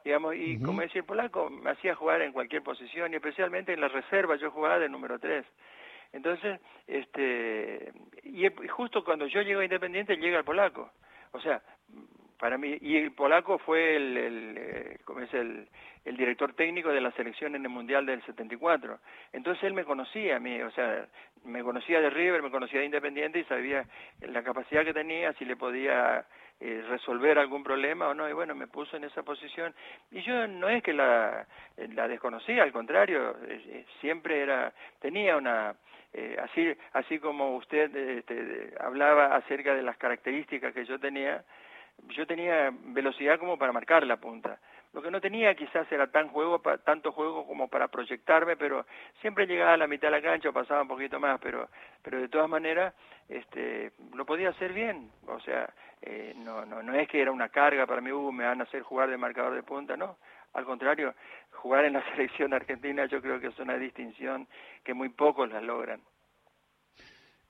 digamos, 0.06 0.36
y 0.36 0.62
como 0.62 0.82
decía 0.82 1.00
el 1.00 1.04
polaco, 1.04 1.50
me 1.50 1.70
hacía 1.70 1.96
jugar 1.96 2.22
en 2.22 2.32
cualquier 2.32 2.62
posición, 2.62 3.12
y 3.12 3.16
especialmente 3.16 3.72
en 3.72 3.80
la 3.80 3.88
reserva 3.88 4.36
yo 4.36 4.52
jugaba 4.52 4.78
de 4.78 4.88
número 4.88 5.18
3. 5.18 5.44
Entonces, 6.12 6.60
este, 6.86 7.92
y 8.22 8.46
justo 8.68 9.02
cuando 9.02 9.26
yo 9.26 9.42
llego 9.42 9.60
a 9.60 9.64
Independiente 9.64 10.16
llega 10.16 10.38
el 10.38 10.44
polaco. 10.44 10.92
O 11.32 11.40
sea, 11.40 11.60
para 12.38 12.56
mí, 12.56 12.78
y 12.80 12.96
el 12.98 13.10
polaco 13.12 13.58
fue 13.58 13.96
el, 13.96 14.16
el 14.16 14.58
eh, 14.58 14.98
es 15.24 15.34
el, 15.34 15.68
el 16.04 16.16
director 16.16 16.52
técnico 16.52 16.90
de 16.90 17.00
la 17.00 17.10
selección 17.12 17.56
en 17.56 17.64
el 17.64 17.68
Mundial 17.68 18.06
del 18.06 18.22
74. 18.26 19.00
Entonces 19.32 19.64
él 19.64 19.74
me 19.74 19.84
conocía 19.84 20.36
a 20.36 20.40
mí, 20.40 20.62
o 20.62 20.70
sea, 20.70 21.08
me 21.44 21.64
conocía 21.64 22.00
de 22.00 22.10
River, 22.10 22.42
me 22.42 22.50
conocía 22.52 22.78
de 22.78 22.86
Independiente 22.86 23.40
y 23.40 23.44
sabía 23.44 23.84
la 24.20 24.44
capacidad 24.44 24.84
que 24.84 24.94
tenía, 24.94 25.32
si 25.32 25.44
le 25.44 25.56
podía 25.56 26.24
eh, 26.58 26.82
resolver 26.88 27.38
algún 27.38 27.62
problema 27.62 28.08
o 28.08 28.14
no, 28.14 28.28
y 28.28 28.32
bueno, 28.32 28.54
me 28.54 28.66
puso 28.66 28.96
en 28.96 29.04
esa 29.04 29.22
posición. 29.22 29.74
Y 30.10 30.22
yo 30.22 30.46
no 30.46 30.68
es 30.68 30.82
que 30.82 30.94
la, 30.94 31.46
la 31.76 32.08
desconocía, 32.08 32.62
al 32.62 32.72
contrario, 32.72 33.36
eh, 33.46 33.62
eh, 33.66 33.84
siempre 34.00 34.40
era, 34.40 34.72
tenía 35.00 35.36
una, 35.36 35.74
así, 36.42 36.74
así 36.94 37.18
como 37.18 37.56
usted 37.56 37.94
este, 37.94 38.72
hablaba 38.80 39.36
acerca 39.36 39.74
de 39.74 39.82
las 39.82 39.98
características 39.98 40.72
que 40.72 40.86
yo 40.86 40.98
tenía, 40.98 41.44
yo 42.08 42.26
tenía 42.26 42.72
velocidad 42.72 43.38
como 43.38 43.58
para 43.58 43.72
marcar 43.72 44.06
la 44.06 44.16
punta. 44.16 44.58
Lo 44.96 45.02
que 45.02 45.10
no 45.10 45.20
tenía 45.20 45.54
quizás 45.54 45.90
era 45.92 46.06
tan 46.06 46.28
juego, 46.28 46.58
tanto 46.82 47.12
juego 47.12 47.46
como 47.46 47.68
para 47.68 47.88
proyectarme, 47.88 48.56
pero 48.56 48.86
siempre 49.20 49.46
llegaba 49.46 49.74
a 49.74 49.76
la 49.76 49.86
mitad 49.86 50.08
de 50.08 50.12
la 50.12 50.22
cancha 50.22 50.48
o 50.48 50.54
pasaba 50.54 50.80
un 50.80 50.88
poquito 50.88 51.20
más, 51.20 51.38
pero, 51.38 51.68
pero 52.02 52.18
de 52.18 52.28
todas 52.28 52.48
maneras 52.48 52.94
este, 53.28 53.92
lo 54.14 54.24
podía 54.24 54.48
hacer 54.48 54.72
bien. 54.72 55.10
O 55.26 55.38
sea, 55.40 55.68
eh, 56.08 56.34
no, 56.36 56.64
no, 56.64 56.84
no 56.84 56.94
es 56.94 57.08
que 57.08 57.20
era 57.20 57.32
una 57.32 57.48
carga 57.48 57.84
para 57.84 58.00
mí, 58.00 58.12
uh, 58.12 58.30
me 58.30 58.44
van 58.44 58.60
a 58.60 58.64
hacer 58.64 58.82
jugar 58.82 59.10
de 59.10 59.16
marcador 59.16 59.54
de 59.56 59.64
punta, 59.64 59.96
no. 59.96 60.18
Al 60.52 60.64
contrario, 60.64 61.14
jugar 61.50 61.84
en 61.84 61.94
la 61.94 62.04
selección 62.12 62.54
argentina 62.54 63.06
yo 63.06 63.20
creo 63.20 63.40
que 63.40 63.48
es 63.48 63.58
una 63.58 63.76
distinción 63.76 64.46
que 64.84 64.94
muy 64.94 65.08
pocos 65.08 65.50
la 65.50 65.60
logran. 65.60 66.00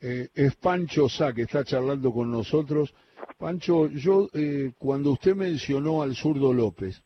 Eh, 0.01 0.29
es 0.35 0.57
Pancho 0.57 1.07
Sá 1.09 1.35
que 1.35 1.43
está 1.43 1.65
charlando 1.65 2.11
con 2.13 2.31
nosotros. 2.31 2.95
Pancho, 3.39 3.89
yo 3.89 4.29
eh, 4.33 4.73
cuando 4.79 5.13
usted 5.13 5.35
mencionó 5.35 6.03
al 6.03 6.15
zurdo 6.15 6.53
López, 6.55 7.03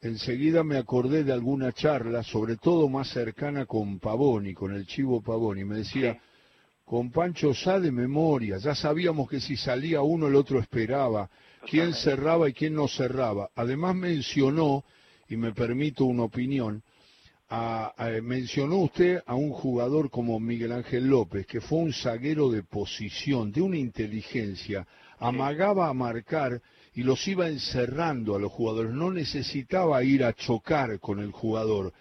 enseguida 0.00 0.64
me 0.64 0.78
acordé 0.78 1.22
de 1.22 1.32
alguna 1.32 1.72
charla, 1.72 2.24
sobre 2.24 2.56
todo 2.56 2.88
más 2.88 3.08
cercana 3.08 3.66
con 3.66 4.00
Pavoni, 4.00 4.52
con 4.52 4.74
el 4.74 4.84
chivo 4.86 5.22
Pavoni. 5.22 5.64
Me 5.64 5.76
decía, 5.76 6.20
con 6.84 7.10
Pancho 7.10 7.54
Sá 7.54 7.80
de 7.80 7.90
memoria, 7.90 8.58
ya 8.58 8.74
sabíamos 8.74 9.28
que 9.28 9.40
si 9.40 9.56
salía 9.56 10.02
uno 10.02 10.26
el 10.28 10.34
otro 10.34 10.58
esperaba, 10.58 11.30
quién 11.68 11.94
cerraba 11.94 12.48
y 12.48 12.52
quién 12.52 12.74
no 12.74 12.88
cerraba. 12.88 13.50
Además 13.54 13.94
mencionó, 13.94 14.84
y 15.28 15.36
me 15.36 15.52
permito 15.52 16.04
una 16.04 16.24
opinión, 16.24 16.82
mencionó 18.22 18.76
usted 18.78 19.22
a 19.26 19.34
un 19.34 19.50
jugador 19.50 20.10
como 20.10 20.40
Miguel 20.40 20.72
Ángel 20.72 21.06
López, 21.06 21.46
que 21.46 21.60
fue 21.60 21.78
un 21.78 21.92
zaguero 21.92 22.50
de 22.50 22.62
posición, 22.62 23.52
de 23.52 23.62
una 23.62 23.78
inteligencia, 23.78 24.86
amagaba 25.18 25.88
a 25.88 25.94
marcar 25.94 26.60
y 26.94 27.02
los 27.02 27.26
iba 27.28 27.48
encerrando 27.48 28.34
a 28.34 28.38
los 28.38 28.52
jugadores, 28.52 28.92
no 28.92 29.10
necesitaba 29.10 30.02
ir 30.02 30.24
a 30.24 30.32
chocar 30.34 30.98
con 30.98 31.20
el 31.20 31.30
jugador, 31.30 31.92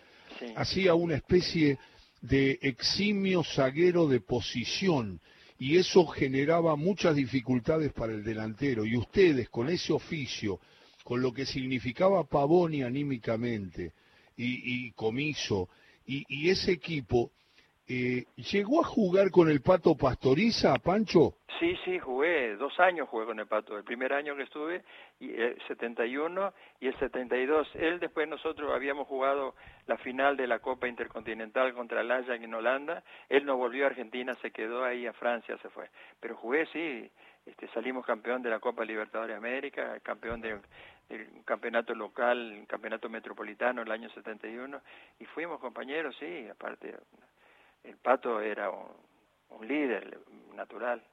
hacía 0.55 0.95
una 0.95 1.15
especie 1.15 1.77
de 2.21 2.59
eximio 2.61 3.43
zaguero 3.43 4.07
de 4.07 4.21
posición 4.21 5.19
y 5.57 5.77
eso 5.77 6.07
generaba 6.07 6.75
muchas 6.75 7.15
dificultades 7.15 7.93
para 7.93 8.13
el 8.13 8.23
delantero. 8.23 8.85
Y 8.85 8.97
ustedes 8.97 9.49
con 9.49 9.69
ese 9.69 9.93
oficio, 9.93 10.59
con 11.03 11.21
lo 11.21 11.33
que 11.33 11.45
significaba 11.45 12.23
Pavoni 12.23 12.83
anímicamente 12.83 13.93
y, 14.35 14.91
Comiso 14.93 15.69
y, 16.05 16.23
y 16.27 16.49
ese 16.49 16.71
equipo, 16.71 17.31
eh, 17.91 18.25
¿Llegó 18.37 18.81
a 18.81 18.87
jugar 18.87 19.31
con 19.31 19.49
el 19.49 19.61
Pato 19.61 19.95
Pastoriza, 19.95 20.75
Pancho? 20.75 21.35
Sí, 21.59 21.77
sí, 21.83 21.99
jugué, 21.99 22.55
dos 22.55 22.79
años 22.79 23.09
jugué 23.09 23.25
con 23.25 23.39
el 23.39 23.47
Pato, 23.47 23.77
el 23.77 23.83
primer 23.83 24.13
año 24.13 24.33
que 24.35 24.43
estuve, 24.43 24.81
y 25.19 25.29
el 25.33 25.61
71 25.67 26.53
y 26.79 26.87
el 26.87 26.97
72. 26.97 27.67
Él 27.75 27.99
después 27.99 28.29
nosotros 28.29 28.71
habíamos 28.73 29.07
jugado 29.07 29.55
la 29.87 29.97
final 29.97 30.37
de 30.37 30.47
la 30.47 30.59
Copa 30.59 30.87
Intercontinental 30.87 31.73
contra 31.73 31.99
el 31.99 32.09
Ajax 32.09 32.41
en 32.41 32.53
Holanda, 32.53 33.03
él 33.27 33.45
no 33.45 33.57
volvió 33.57 33.83
a 33.83 33.87
Argentina, 33.87 34.35
se 34.41 34.51
quedó 34.51 34.85
ahí 34.85 35.05
a 35.05 35.13
Francia, 35.13 35.57
se 35.61 35.69
fue. 35.69 35.89
Pero 36.21 36.37
jugué, 36.37 36.65
sí, 36.67 37.11
este, 37.45 37.67
salimos 37.73 38.05
campeón 38.05 38.41
de 38.41 38.49
la 38.49 38.59
Copa 38.59 38.85
Libertadores 38.85 39.33
de 39.33 39.37
América, 39.37 39.99
campeón 40.01 40.39
de, 40.39 40.59
del 41.09 41.43
campeonato 41.43 41.93
local, 41.93 42.63
campeonato 42.67 43.09
metropolitano 43.09 43.81
el 43.81 43.91
año 43.91 44.09
71, 44.11 44.81
y 45.19 45.25
fuimos 45.25 45.59
compañeros, 45.59 46.15
sí, 46.17 46.47
aparte 46.49 46.95
el 47.83 47.97
Pato 47.97 48.39
era 48.41 48.69
un, 48.69 49.67
líder 49.67 50.19
natural. 50.55 51.03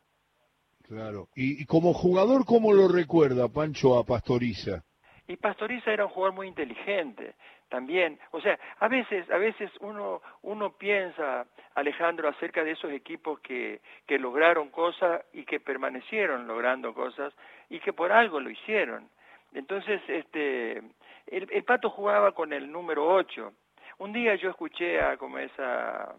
Claro. 0.82 1.28
¿Y, 1.34 1.66
como 1.66 1.92
jugador 1.92 2.46
cómo 2.46 2.72
lo 2.72 2.88
recuerda 2.88 3.48
Pancho 3.48 3.98
a 3.98 4.04
Pastoriza? 4.04 4.82
Y 5.26 5.36
Pastoriza 5.36 5.92
era 5.92 6.06
un 6.06 6.12
jugador 6.12 6.34
muy 6.34 6.48
inteligente 6.48 7.34
también. 7.68 8.18
O 8.30 8.40
sea, 8.40 8.58
a 8.78 8.88
veces, 8.88 9.30
a 9.30 9.36
veces 9.36 9.70
uno, 9.80 10.22
uno 10.40 10.72
piensa, 10.78 11.46
Alejandro, 11.74 12.28
acerca 12.28 12.64
de 12.64 12.70
esos 12.70 12.90
equipos 12.90 13.38
que, 13.40 13.82
que 14.06 14.18
lograron 14.18 14.70
cosas 14.70 15.22
y 15.34 15.44
que 15.44 15.60
permanecieron 15.60 16.46
logrando 16.46 16.94
cosas 16.94 17.34
y 17.68 17.80
que 17.80 17.92
por 17.92 18.10
algo 18.10 18.40
lo 18.40 18.48
hicieron. 18.48 19.10
Entonces, 19.52 20.00
este, 20.08 20.78
el, 21.26 21.48
el 21.50 21.64
Pato 21.64 21.90
jugaba 21.90 22.32
con 22.32 22.54
el 22.54 22.72
número 22.72 23.06
8. 23.06 23.52
Un 23.98 24.12
día 24.12 24.34
yo 24.36 24.50
escuché 24.50 25.00
a 25.00 25.16
como 25.18 25.38
esa 25.38 26.14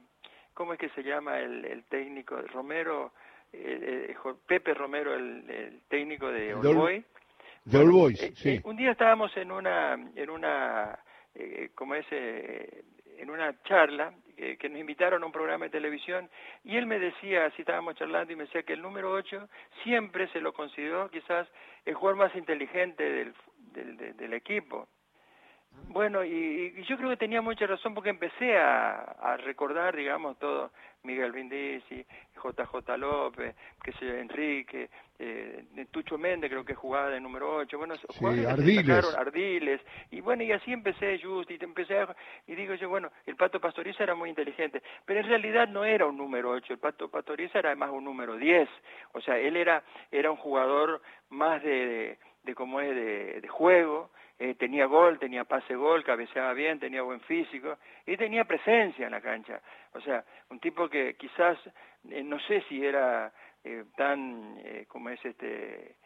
¿cómo 0.60 0.74
es 0.74 0.80
que 0.80 0.90
se 0.90 1.04
llama 1.04 1.40
el, 1.40 1.86
técnico? 1.88 2.36
Romero, 2.42 3.14
eh, 3.54 4.10
eh, 4.10 4.34
Pepe 4.46 4.74
Romero, 4.74 5.16
el, 5.16 5.80
técnico 5.88 6.28
de 6.28 6.54
All 6.54 7.06
De 7.64 7.80
eh, 8.20 8.32
sí. 8.36 8.60
un 8.66 8.76
día 8.76 8.92
estábamos 8.92 9.36
en 9.38 9.54
una, 9.54 9.94
en 9.94 10.30
una, 10.30 11.00
como 11.76 11.96
ese, 11.96 12.84
en 13.18 13.30
una 13.30 13.64
charla 13.64 14.14
que 14.36 14.68
nos 14.68 14.82
invitaron 14.82 15.24
a 15.24 15.28
un 15.28 15.32
programa 15.32 15.66
de 15.66 15.72
televisión 15.72 16.30
y 16.66 16.76
él 16.76 16.86
me 16.86 17.00
decía, 17.00 17.46
así 17.46 17.62
estábamos 17.62 17.96
charlando 17.96 18.34
y 18.34 18.36
me 18.36 18.44
decía 18.44 18.64
que 18.64 18.74
el 18.74 18.82
número 18.82 19.14
8 19.14 19.48
siempre 19.86 20.28
se 20.34 20.42
lo 20.42 20.52
consideró 20.52 21.10
quizás 21.10 21.48
el 21.86 21.94
jugador 21.94 22.18
más 22.18 22.36
inteligente 22.36 23.04
del, 23.04 23.34
del, 23.72 24.18
del 24.18 24.34
equipo. 24.34 24.90
Bueno, 25.90 26.24
y, 26.24 26.84
yo 26.88 26.98
creo 26.98 27.10
que 27.10 27.18
tenía 27.18 27.42
mucha 27.42 27.66
razón 27.66 27.94
porque 27.94 28.10
empecé 28.10 28.58
a, 28.58 29.38
recordar, 29.44 29.96
digamos, 29.96 30.38
todo, 30.38 30.72
Miguel 31.04 31.32
Brindisi, 31.32 32.06
JJ 32.36 32.98
López, 32.98 33.56
que 33.84 33.92
sé 33.94 34.20
Enrique, 34.20 34.90
eh, 35.18 35.66
Tucho 35.92 36.18
Méndez 36.18 36.52
creo 36.52 36.64
que 36.64 36.76
jugaba 36.76 37.10
de 37.10 37.20
número 37.20 37.56
8, 37.56 37.78
bueno, 37.78 37.96
sí, 37.96 38.46
Ardiles. 38.46 39.16
Ardiles, 39.16 39.82
y 40.12 40.22
bueno, 40.22 40.44
y 40.44 40.52
así 40.52 40.72
empecé, 40.72 41.20
just, 41.24 41.50
y 41.50 41.58
empecé 41.60 42.06
y 42.48 42.56
digo 42.56 42.76
yo, 42.76 42.90
bueno, 42.90 43.10
el 43.26 43.36
Pato 43.36 43.60
Pastoriza 43.60 44.04
era 44.04 44.14
muy 44.14 44.30
inteligente, 44.30 44.84
pero 45.06 45.22
en 45.22 45.28
realidad 45.28 45.68
no 45.68 45.86
era 45.86 46.06
un 46.06 46.18
número 46.18 46.52
8, 46.52 46.74
el 46.74 46.80
Pato 46.80 47.10
Pastoriza 47.10 47.60
era 47.60 47.70
además 47.70 47.92
un 47.92 48.04
número 48.04 48.36
10, 48.36 48.70
o 49.14 49.22
sea, 49.22 49.40
él 49.40 49.58
era, 49.58 49.84
era 50.12 50.30
un 50.30 50.38
jugador 50.38 51.02
más 51.30 51.64
de, 51.64 52.20
de, 52.44 52.56
como 52.56 52.80
es, 52.82 52.96
de 53.42 53.48
juego, 53.48 54.12
eh, 54.42 54.56
tenía 54.56 54.86
gol, 54.86 55.20
tenía 55.20 55.44
pase 55.44 55.76
gol, 55.76 56.02
cabeceaba 56.02 56.54
bien, 56.54 56.80
tenía 56.80 57.02
buen 57.02 57.20
físico 57.22 57.78
y 58.06 58.16
tenía 58.16 58.46
presencia 58.46 59.06
en 59.06 59.12
la 59.12 59.20
cancha. 59.20 59.62
O 59.92 60.00
sea, 60.00 60.24
un 60.50 60.62
tipo 60.62 60.88
que 60.88 61.16
quizás, 61.16 61.58
eh, 62.10 62.24
no 62.24 62.40
sé 62.40 62.64
si 62.70 62.84
era 62.86 63.34
eh, 63.66 63.84
tan, 63.98 64.58
como 64.88 65.10
es 65.10 65.24
este, 65.26 65.98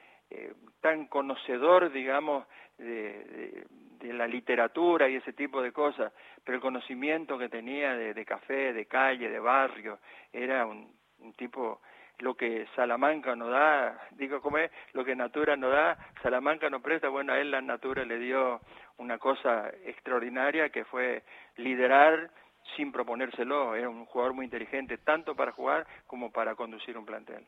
tan 0.81 1.05
conocedor, 1.05 1.91
digamos, 1.91 2.47
de, 2.79 3.65
de, 3.99 4.13
la 4.13 4.25
literatura 4.25 5.07
y 5.07 5.15
ese 5.15 5.33
tipo 5.33 5.61
de 5.61 5.71
cosas, 5.71 6.11
pero 6.43 6.55
el 6.55 6.61
conocimiento 6.61 7.37
que 7.37 7.49
tenía 7.49 7.95
de, 7.95 8.15
de 8.15 8.25
café, 8.25 8.73
de 8.73 8.85
calle, 8.87 9.29
de 9.29 9.39
barrio, 9.39 9.99
era 10.31 10.65
un, 10.65 10.91
un 11.19 11.33
tipo 11.33 11.81
lo 12.19 12.35
que 12.35 12.67
Salamanca 12.75 13.35
no 13.35 13.49
da, 13.49 14.07
digo 14.11 14.41
como 14.41 14.57
es, 14.57 14.71
lo 14.93 15.03
que 15.03 15.15
Natura 15.15 15.55
no 15.55 15.69
da, 15.69 15.97
Salamanca 16.21 16.69
no 16.69 16.81
presta, 16.81 17.09
bueno, 17.09 17.33
a 17.33 17.39
él 17.39 17.51
la 17.51 17.61
Natura 17.61 18.05
le 18.05 18.19
dio 18.19 18.61
una 18.97 19.17
cosa 19.17 19.69
extraordinaria 19.85 20.69
que 20.69 20.85
fue 20.85 21.23
liderar 21.57 22.31
sin 22.75 22.91
proponérselo, 22.91 23.75
era 23.75 23.89
un 23.89 24.05
jugador 24.05 24.33
muy 24.33 24.45
inteligente, 24.45 24.97
tanto 24.99 25.35
para 25.35 25.51
jugar 25.51 25.85
como 26.07 26.31
para 26.31 26.55
conducir 26.55 26.97
un 26.97 27.05
plantel. 27.05 27.45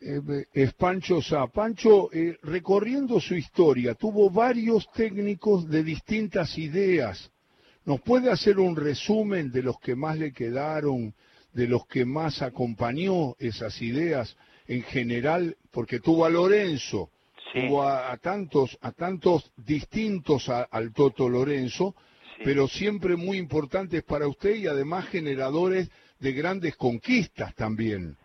Eh, 0.00 0.20
es 0.52 0.74
Pancho 0.74 1.22
Sá. 1.22 1.46
Pancho, 1.46 2.12
eh, 2.12 2.36
recorriendo 2.42 3.18
su 3.20 3.34
historia, 3.34 3.94
tuvo 3.94 4.28
varios 4.30 4.90
técnicos 4.92 5.68
de 5.70 5.82
distintas 5.82 6.58
ideas. 6.58 7.30
¿Nos 7.84 8.00
puede 8.00 8.30
hacer 8.30 8.58
un 8.58 8.76
resumen 8.76 9.50
de 9.50 9.62
los 9.62 9.78
que 9.78 9.94
más 9.94 10.18
le 10.18 10.32
quedaron, 10.32 11.14
de 11.56 11.66
los 11.66 11.86
que 11.86 12.04
más 12.04 12.42
acompañó 12.42 13.34
esas 13.38 13.80
ideas 13.80 14.36
en 14.68 14.82
general? 14.82 15.56
Porque 15.72 16.00
tuvo 16.00 16.26
a 16.26 16.30
Lorenzo, 16.30 17.08
tuvo 17.54 17.82
a, 17.82 18.14
tantos, 18.18 18.78
a 18.82 18.92
tantos 18.92 19.50
distintos 19.56 20.50
al 20.50 20.92
Toto 20.92 21.28
Lorenzo, 21.30 21.94
pero 22.44 22.68
siempre 22.68 23.16
muy 23.16 23.38
importantes 23.38 24.02
para 24.02 24.28
usted 24.28 24.54
y 24.56 24.66
además 24.66 25.08
generadores 25.08 25.90
de 26.20 26.32
grandes 26.32 26.76
conquistas 26.76 27.54
también. 27.54 28.16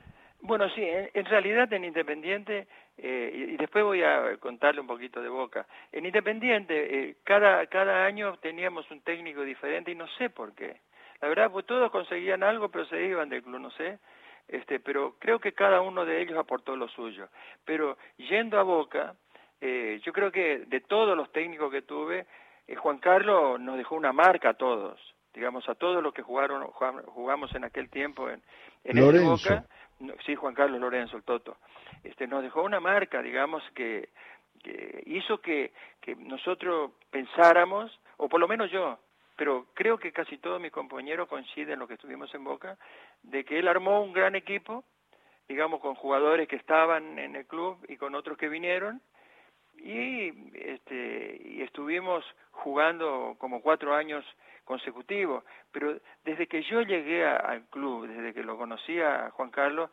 Bueno, 0.42 0.68
sí, 0.76 0.82
en, 0.84 1.26
realidad 1.26 1.72
en 1.72 1.86
Independiente, 1.86 2.68
eh, 2.98 3.54
y, 3.54 3.58
después 3.58 3.86
voy 3.86 4.02
a 4.04 4.36
contarle 4.40 4.82
un 4.82 4.88
poquito 4.88 5.22
de 5.22 5.30
boca, 5.30 5.66
en 5.94 6.06
Independiente 6.06 6.74
eh, 6.76 7.16
cada, 7.24 7.66
cada 7.68 8.06
año 8.06 8.36
teníamos 8.42 8.90
un 8.92 9.00
técnico 9.02 9.44
diferente 9.44 9.92
y 9.92 9.96
no 9.96 10.08
sé 10.18 10.30
por 10.30 10.54
qué. 10.54 10.82
La 11.22 11.28
verdad, 11.28 11.52
pues 11.52 11.66
todos 11.66 11.92
conseguían 11.92 12.44
algo, 12.44 12.70
pero 12.70 12.86
se 12.86 13.04
iban 13.04 13.30
del 13.30 13.44
club, 13.44 13.60
no 13.60 13.72
sé. 13.72 14.00
Este, 14.48 14.80
pero 14.80 15.16
creo 15.20 15.40
que 15.40 15.54
cada 15.54 15.82
uno 15.82 16.04
de 16.04 16.22
ellos 16.22 16.38
aportó 16.38 16.76
lo 16.76 16.88
suyo. 16.90 17.30
Pero 17.64 17.98
yendo 18.18 18.60
a 18.60 18.64
Boca, 18.64 19.16
eh, 19.62 20.02
yo 20.04 20.12
creo 20.12 20.32
que 20.32 20.66
de 20.68 20.82
todos 20.82 21.16
los 21.16 21.32
técnicos 21.32 21.72
que 21.72 21.84
tuve, 21.84 22.26
Juan 22.78 22.98
Carlos 23.00 23.60
nos 23.60 23.78
dejó 23.78 23.96
una 23.96 24.14
marca 24.14 24.50
a 24.50 24.54
todos, 24.54 25.00
digamos, 25.34 25.68
a 25.70 25.76
todos 25.76 26.02
los 26.02 26.14
que 26.14 26.22
jugaron, 26.22 26.66
jugamos 26.68 27.54
en 27.54 27.66
aquel 27.66 27.90
tiempo 27.90 28.30
en, 28.30 28.42
en 28.86 29.26
Boca 29.26 29.66
sí, 30.26 30.36
Juan 30.36 30.54
Carlos 30.54 30.80
Lorenzo, 30.80 31.18
el 31.18 31.24
Toto, 31.24 31.58
este, 32.04 32.28
nos 32.28 32.44
dejó 32.44 32.64
una 32.64 32.80
marca, 32.80 33.22
digamos, 33.22 33.64
que, 33.76 34.10
hizo 35.06 35.40
que, 35.40 35.72
nosotros 36.18 36.92
pensáramos, 37.10 38.00
o 38.18 38.30
por 38.30 38.40
lo 38.40 38.48
menos 38.48 38.72
yo, 38.72 39.00
pero 39.36 39.68
creo 39.74 39.98
que 39.98 40.12
casi 40.12 40.38
todos 40.38 40.62
mis 40.62 40.72
compañeros 40.72 41.28
coinciden 41.28 41.74
en 41.74 41.80
lo 41.80 41.88
que 41.88 41.96
estuvimos 41.96 42.34
en 42.34 42.44
Boca, 42.44 42.78
de 43.24 43.44
que 43.44 43.60
él 43.60 43.68
armó 43.68 44.04
un 44.04 44.14
gran 44.14 44.36
equipo, 44.36 44.84
digamos, 45.48 45.80
con 45.82 45.96
jugadores 45.96 46.48
que 46.48 46.56
estaban 46.56 47.20
en 47.20 47.36
el 47.36 47.46
club 47.46 47.78
y 47.88 47.98
con 47.98 48.16
otros 48.16 48.38
que 48.38 48.50
vinieron, 48.50 49.02
y, 49.78 50.32
este, 50.54 51.42
y 51.44 51.62
estuvimos 51.62 52.24
jugando 52.52 53.36
como 53.40 53.62
cuatro 53.62 53.96
años 53.96 54.24
consecutivos, 54.64 55.44
pero 55.72 56.00
desde 56.24 56.48
que 56.48 56.62
yo 56.64 56.82
llegué 56.82 57.26
al 57.26 57.66
club, 57.66 58.08
desde 58.08 58.34
que 58.34 58.44
lo 58.44 58.58
conocía 58.58 59.26
a 59.26 59.32
Juan 59.32 59.50
Carlos, 59.50 59.90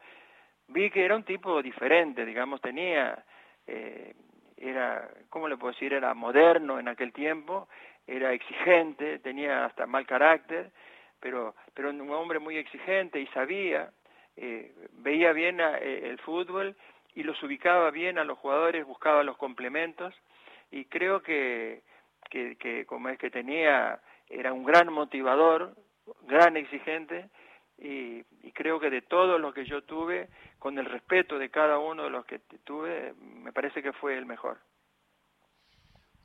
vi 0.68 0.90
que 0.90 1.04
era 1.04 1.16
un 1.16 1.24
tipo 1.24 1.62
diferente, 1.62 2.24
digamos, 2.24 2.60
tenía, 2.60 3.24
eh, 3.66 4.14
era, 4.56 5.08
¿cómo 5.30 5.48
le 5.48 5.56
puedo 5.56 5.72
decir? 5.72 5.92
Era 5.92 6.12
moderno 6.14 6.78
en 6.78 6.88
aquel 6.88 7.12
tiempo, 7.12 7.68
era 8.08 8.32
exigente, 8.32 9.20
tenía 9.20 9.64
hasta 9.64 9.86
mal 9.86 10.06
carácter, 10.06 10.72
pero, 11.20 11.54
pero 11.74 11.90
un 11.90 12.10
hombre 12.10 12.40
muy 12.40 12.56
exigente 12.56 13.20
y 13.20 13.26
sabía, 13.28 13.90
eh, 14.36 14.72
veía 14.94 15.32
bien 15.32 15.60
eh, 15.60 16.00
el 16.04 16.18
fútbol 16.18 16.74
y 17.14 17.22
los 17.22 17.40
ubicaba 17.42 17.90
bien 17.90 18.18
a 18.18 18.24
los 18.24 18.38
jugadores, 18.38 18.86
buscaba 18.86 19.22
los 19.22 19.36
complementos 19.36 20.14
y 20.70 20.86
creo 20.86 21.22
que, 21.22 21.82
que, 22.30 22.56
que 22.56 22.86
como 22.86 23.08
es 23.08 23.18
que 23.18 23.30
tenía 23.30 24.00
era 24.28 24.52
un 24.52 24.64
gran 24.64 24.92
motivador, 24.92 25.74
gran 26.26 26.56
exigente, 26.56 27.28
y, 27.78 28.24
creo 28.52 28.80
que 28.80 28.90
de 28.90 29.02
todos 29.02 29.40
los 29.40 29.54
que 29.54 29.64
yo 29.64 29.82
tuve, 29.82 30.28
con 30.58 30.78
el 30.78 30.84
respeto 30.84 31.38
de 31.38 31.48
cada 31.48 31.78
uno 31.78 32.04
de 32.04 32.10
los 32.10 32.24
que 32.26 32.40
tuve, 32.64 33.14
me 33.20 33.52
parece 33.52 33.82
que 33.82 33.92
fue 33.92 34.18
el 34.18 34.26
mejor. 34.26 34.58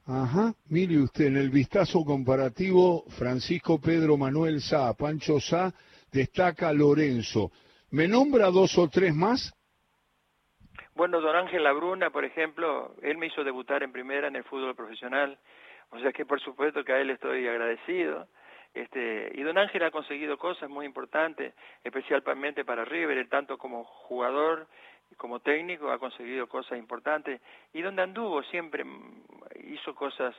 Ajá, 0.05 0.53
mire 0.69 0.97
usted, 0.97 1.27
en 1.27 1.37
el 1.37 1.49
vistazo 1.49 2.03
comparativo, 2.03 3.05
Francisco 3.17 3.79
Pedro 3.79 4.17
Manuel 4.17 4.59
Sá, 4.59 4.93
Pancho 4.93 5.39
Sá, 5.39 5.71
destaca 6.11 6.73
Lorenzo. 6.73 7.51
¿Me 7.91 8.07
nombra 8.07 8.51
dos 8.51 8.77
o 8.77 8.89
tres 8.89 9.15
más? 9.15 9.53
Bueno, 10.93 11.21
don 11.21 11.35
Ángel 11.35 11.63
Labruna, 11.63 12.09
por 12.09 12.25
ejemplo, 12.25 12.95
él 13.01 13.17
me 13.17 13.27
hizo 13.27 13.45
debutar 13.45 13.81
en 13.81 13.93
primera 13.93 14.27
en 14.27 14.35
el 14.35 14.43
fútbol 14.43 14.75
profesional. 14.75 15.39
O 15.91 15.99
sea 15.99 16.11
que 16.11 16.25
por 16.25 16.41
supuesto 16.41 16.83
que 16.83 16.91
a 16.91 16.99
él 16.99 17.09
estoy 17.09 17.47
agradecido. 17.47 18.27
Este, 18.73 19.31
y 19.35 19.43
Don 19.43 19.57
Ángel 19.57 19.83
ha 19.83 19.91
conseguido 19.91 20.37
cosas 20.37 20.69
muy 20.69 20.85
importantes, 20.85 21.53
especialmente 21.83 22.65
para 22.65 22.83
River, 22.83 23.29
tanto 23.29 23.57
como 23.57 23.83
jugador 23.83 24.67
como 25.17 25.39
técnico 25.39 25.91
ha 25.91 25.99
conseguido 25.99 26.47
cosas 26.47 26.77
importantes. 26.77 27.41
Y 27.73 27.81
donde 27.81 28.01
anduvo 28.01 28.43
siempre 28.43 28.83
mm, 28.83 29.23
hizo 29.65 29.95
cosas 29.95 30.35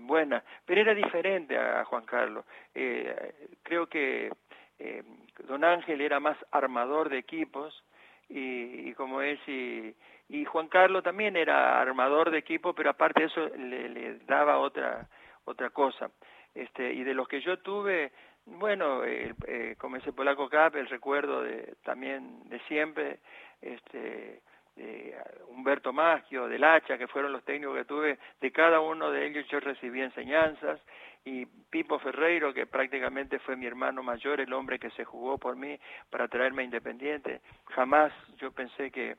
buenas, 0.00 0.42
pero 0.64 0.80
era 0.80 0.94
diferente 0.94 1.56
a, 1.56 1.84
Juan 1.84 2.04
Carlos. 2.04 2.44
Eh, 2.74 3.34
creo 3.62 3.86
que 3.86 4.30
eh, 4.78 5.02
Don 5.48 5.64
Ángel 5.64 6.00
era 6.00 6.20
más 6.20 6.36
armador 6.50 7.08
de 7.08 7.18
equipos 7.18 7.82
y, 8.28 8.88
y 8.90 8.94
como 8.94 9.22
es 9.22 9.38
y 9.48 9.94
y 10.28 10.44
Juan 10.44 10.68
Carlos 10.68 11.04
también 11.04 11.36
era 11.36 11.80
armador 11.80 12.30
de 12.30 12.38
equipo, 12.38 12.72
pero 12.74 12.90
aparte 12.90 13.20
de 13.20 13.26
eso 13.26 13.48
le, 13.56 14.18
daba 14.26 14.58
otra 14.58 15.06
otra 15.44 15.70
cosa. 15.70 16.10
Este, 16.54 16.92
y 16.92 17.04
de 17.04 17.14
los 17.14 17.28
que 17.28 17.40
yo 17.40 17.58
tuve, 17.58 18.10
bueno, 18.46 19.04
eh, 19.04 19.76
como 19.78 19.96
ese 19.96 20.12
Polaco 20.12 20.48
Cap, 20.48 20.74
el 20.74 20.88
recuerdo 20.88 21.42
de, 21.42 21.74
también 21.84 22.48
de 22.48 22.58
siempre, 22.60 23.20
este, 23.60 24.42
de 24.76 25.16
Humberto 25.48 25.92
Maggio, 25.92 26.48
del 26.48 26.64
Hacha, 26.64 26.98
que 26.98 27.08
fueron 27.08 27.32
los 27.32 27.44
técnicos 27.44 27.76
que 27.76 27.84
tuve, 27.84 28.18
de 28.40 28.52
cada 28.52 28.80
uno 28.80 29.10
de 29.10 29.26
ellos 29.26 29.46
yo 29.48 29.60
recibí 29.60 30.00
enseñanzas, 30.00 30.80
y 31.24 31.44
Pipo 31.44 31.98
Ferreiro, 31.98 32.54
que 32.54 32.66
prácticamente 32.66 33.40
fue 33.40 33.56
mi 33.56 33.66
hermano 33.66 34.02
mayor, 34.02 34.40
el 34.40 34.52
hombre 34.52 34.78
que 34.78 34.90
se 34.90 35.04
jugó 35.04 35.38
por 35.38 35.56
mí 35.56 35.76
para 36.08 36.28
traerme 36.28 36.62
a 36.62 36.66
Independiente, 36.66 37.40
jamás 37.66 38.12
yo 38.38 38.52
pensé 38.52 38.92
que 38.92 39.16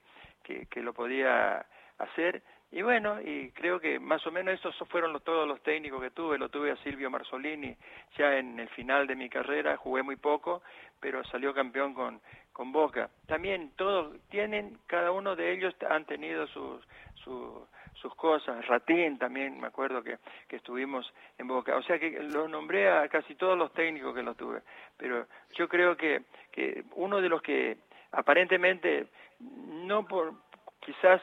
que, 0.69 0.81
lo 0.81 0.93
podía 0.93 1.65
hacer. 1.97 2.41
Y 2.71 2.81
bueno, 2.81 3.21
y 3.21 3.51
creo 3.51 3.79
que 3.79 3.99
más 3.99 4.25
o 4.27 4.31
menos 4.31 4.53
esos 4.55 4.75
fueron 4.89 5.19
todos 5.21 5.47
los 5.47 5.61
técnicos 5.61 6.01
que 6.01 6.11
tuve. 6.11 6.37
Lo 6.37 6.49
tuve 6.49 6.71
a 6.71 6.77
Silvio 6.77 7.09
Marzolini 7.09 7.75
ya 8.17 8.37
en 8.37 8.59
el 8.59 8.69
final 8.69 9.07
de 9.07 9.15
mi 9.15 9.29
carrera, 9.29 9.77
jugué 9.77 10.03
muy 10.03 10.17
poco, 10.17 10.61
pero 10.99 11.23
salió 11.25 11.53
campeón 11.53 11.93
con, 11.93 12.21
con 12.57 12.71
Boca. 12.71 13.11
También 13.27 13.69
todos 13.75 14.17
tienen, 14.31 14.79
cada 14.87 15.11
uno 15.11 15.35
de 15.35 15.53
ellos 15.53 15.75
han 15.87 16.05
tenido 16.05 16.47
sus, 16.47 16.83
sus, 17.23 18.15
cosas. 18.15 18.65
Ratín 18.65 19.19
también, 19.19 19.59
me 19.59 19.67
acuerdo 19.67 20.01
que, 20.01 20.17
que 20.47 20.55
estuvimos 20.55 21.05
en 21.37 21.47
Boca. 21.47 21.77
O 21.77 21.83
sea 21.83 21.99
que 21.99 22.09
lo 22.23 22.47
nombré 22.47 22.89
a 22.89 23.07
casi 23.09 23.35
todos 23.35 23.55
los 23.55 23.71
técnicos 23.73 24.15
que 24.15 24.23
los 24.23 24.35
tuve. 24.35 24.61
Pero 24.97 25.27
yo 25.53 25.69
creo 25.69 25.95
que, 25.95 26.23
que 26.51 26.83
uno 26.95 27.21
de 27.21 27.29
los 27.29 27.43
que 27.43 27.77
aparentemente 28.11 29.05
no 29.39 30.07
por 30.07 30.33
quizás 30.79 31.21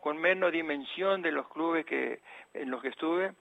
con 0.00 0.18
menos 0.18 0.50
dimensión 0.50 1.22
de 1.22 1.30
los 1.30 1.48
clubes 1.48 1.86
que 1.86 2.18
en 2.54 2.72
los 2.72 2.82
que 2.82 2.88
estuve 2.88 3.34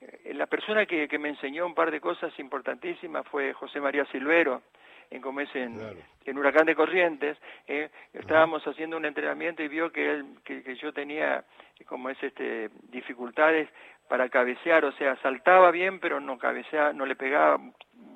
eh, 0.00 0.34
la 0.34 0.46
persona 0.46 0.86
que, 0.86 1.08
que 1.08 1.18
me 1.18 1.30
enseñó 1.30 1.66
un 1.66 1.74
par 1.74 1.90
de 1.90 2.00
cosas 2.00 2.38
importantísimas 2.38 3.26
fue 3.26 3.52
José 3.54 3.80
María 3.80 4.04
Silvero 4.12 4.62
en 5.10 5.20
como 5.20 5.40
en, 5.40 5.80
en 6.24 6.38
Huracán 6.38 6.66
de 6.66 6.74
Corrientes 6.74 7.36
eh, 7.66 7.90
estábamos 8.12 8.66
haciendo 8.66 8.96
un 8.96 9.04
entrenamiento 9.04 9.62
y 9.62 9.68
vio 9.68 9.92
que 9.92 10.10
él 10.10 10.26
que, 10.44 10.62
que 10.62 10.76
yo 10.76 10.92
tenía 10.92 11.44
como 11.86 12.10
es 12.10 12.22
este 12.22 12.70
dificultades 12.90 13.68
para 14.08 14.28
cabecear, 14.28 14.84
o 14.84 14.92
sea, 14.92 15.16
saltaba 15.16 15.70
bien, 15.70 16.00
pero 16.00 16.20
no 16.20 16.38
cabeceaba, 16.38 16.92
no 16.92 17.06
le 17.06 17.16
pegaba 17.16 17.58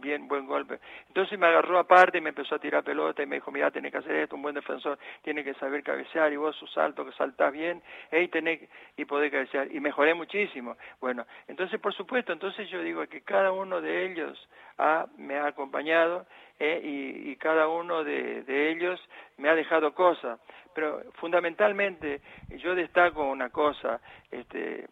bien, 0.01 0.29
buen 0.29 0.47
golpe. 0.47 0.79
Entonces 1.09 1.39
me 1.39 1.47
agarró 1.47 1.79
aparte 1.79 2.19
y 2.19 2.21
me 2.21 2.31
empezó 2.31 2.55
a 2.55 2.59
tirar 2.59 2.83
pelota 2.83 3.23
y 3.23 3.27
me 3.27 3.37
dijo, 3.37 3.51
mira, 3.51 3.71
tenés 3.71 3.93
que 3.93 3.99
hacer 3.99 4.17
esto, 4.17 4.37
un 4.37 4.43
buen 4.43 4.55
defensor 4.55 4.99
tiene 5.23 5.45
que 5.45 5.55
saber 5.55 5.83
cabecear 5.83 6.33
y 6.33 6.37
vos 6.37 6.57
su 6.57 6.67
salto 6.69 7.05
que 7.05 7.13
saltás 7.13 7.53
bien, 7.53 7.83
y 8.13 8.29
tenés 8.29 8.61
y 8.97 9.05
podés 9.05 9.31
cabecear. 9.31 9.73
Y 9.73 9.81
mejoré 9.81 10.15
muchísimo. 10.15 10.77
Bueno, 11.01 11.27
entonces 11.49 11.81
por 11.81 11.95
supuesto, 11.95 12.33
entonces 12.33 12.69
yo 12.71 12.83
digo 12.83 13.07
que 13.07 13.23
cada 13.23 13.53
uno 13.53 13.81
de 13.81 14.07
ellos 14.07 14.49
ha, 14.79 15.07
me 15.19 15.37
ha 15.37 15.47
acompañado 15.47 16.27
eh, 16.59 16.81
y, 16.83 17.37
cada 17.37 17.69
uno 17.69 18.05
de, 18.05 18.43
de 18.43 18.71
ellos 18.71 19.01
me 19.39 19.49
ha 19.49 19.55
dejado 19.55 19.95
cosas. 19.95 20.39
Pero 20.75 21.03
fundamentalmente 21.15 22.21
yo 22.59 22.75
destaco 22.75 23.25
una 23.25 23.51
cosa, 23.51 24.01
este, 24.31 24.87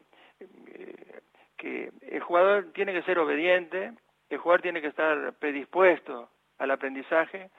que 1.56 1.90
el 2.02 2.20
jugador 2.20 2.72
tiene 2.72 2.92
que 2.92 3.02
ser 3.02 3.18
obediente, 3.18 3.92
el 4.30 4.38
jugador 4.38 4.62
tiene 4.62 4.80
que 4.80 4.88
estar 4.88 5.34
predispuesto 5.34 6.30
al 6.58 6.70
aprendizaje 6.70 7.50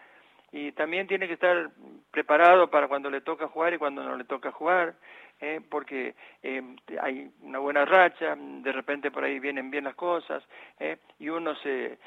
y 0.51 0.71
también 0.71 1.07
tiene 1.07 1.27
que 1.27 1.33
estar 1.33 1.69
preparado 2.11 2.69
para 2.69 2.87
cuando 2.87 3.09
le 3.09 3.21
toca 3.21 3.47
jugar 3.47 3.73
y 3.73 3.77
cuando 3.77 4.03
no 4.03 4.15
le 4.15 4.23
toca 4.23 4.51
jugar, 4.51 4.95
¿eh? 5.39 5.61
porque 5.69 6.15
eh, 6.41 6.61
hay 7.01 7.31
una 7.41 7.59
buena 7.59 7.85
racha, 7.85 8.35
de 8.35 8.71
repente 8.71 9.11
por 9.11 9.23
ahí 9.23 9.39
vienen 9.39 9.69
bien 9.69 9.83
las 9.83 9.95
cosas, 9.95 10.43
¿eh? 10.79 10.97
y 11.19 11.29
uno 11.29 11.55
se, 11.57 11.99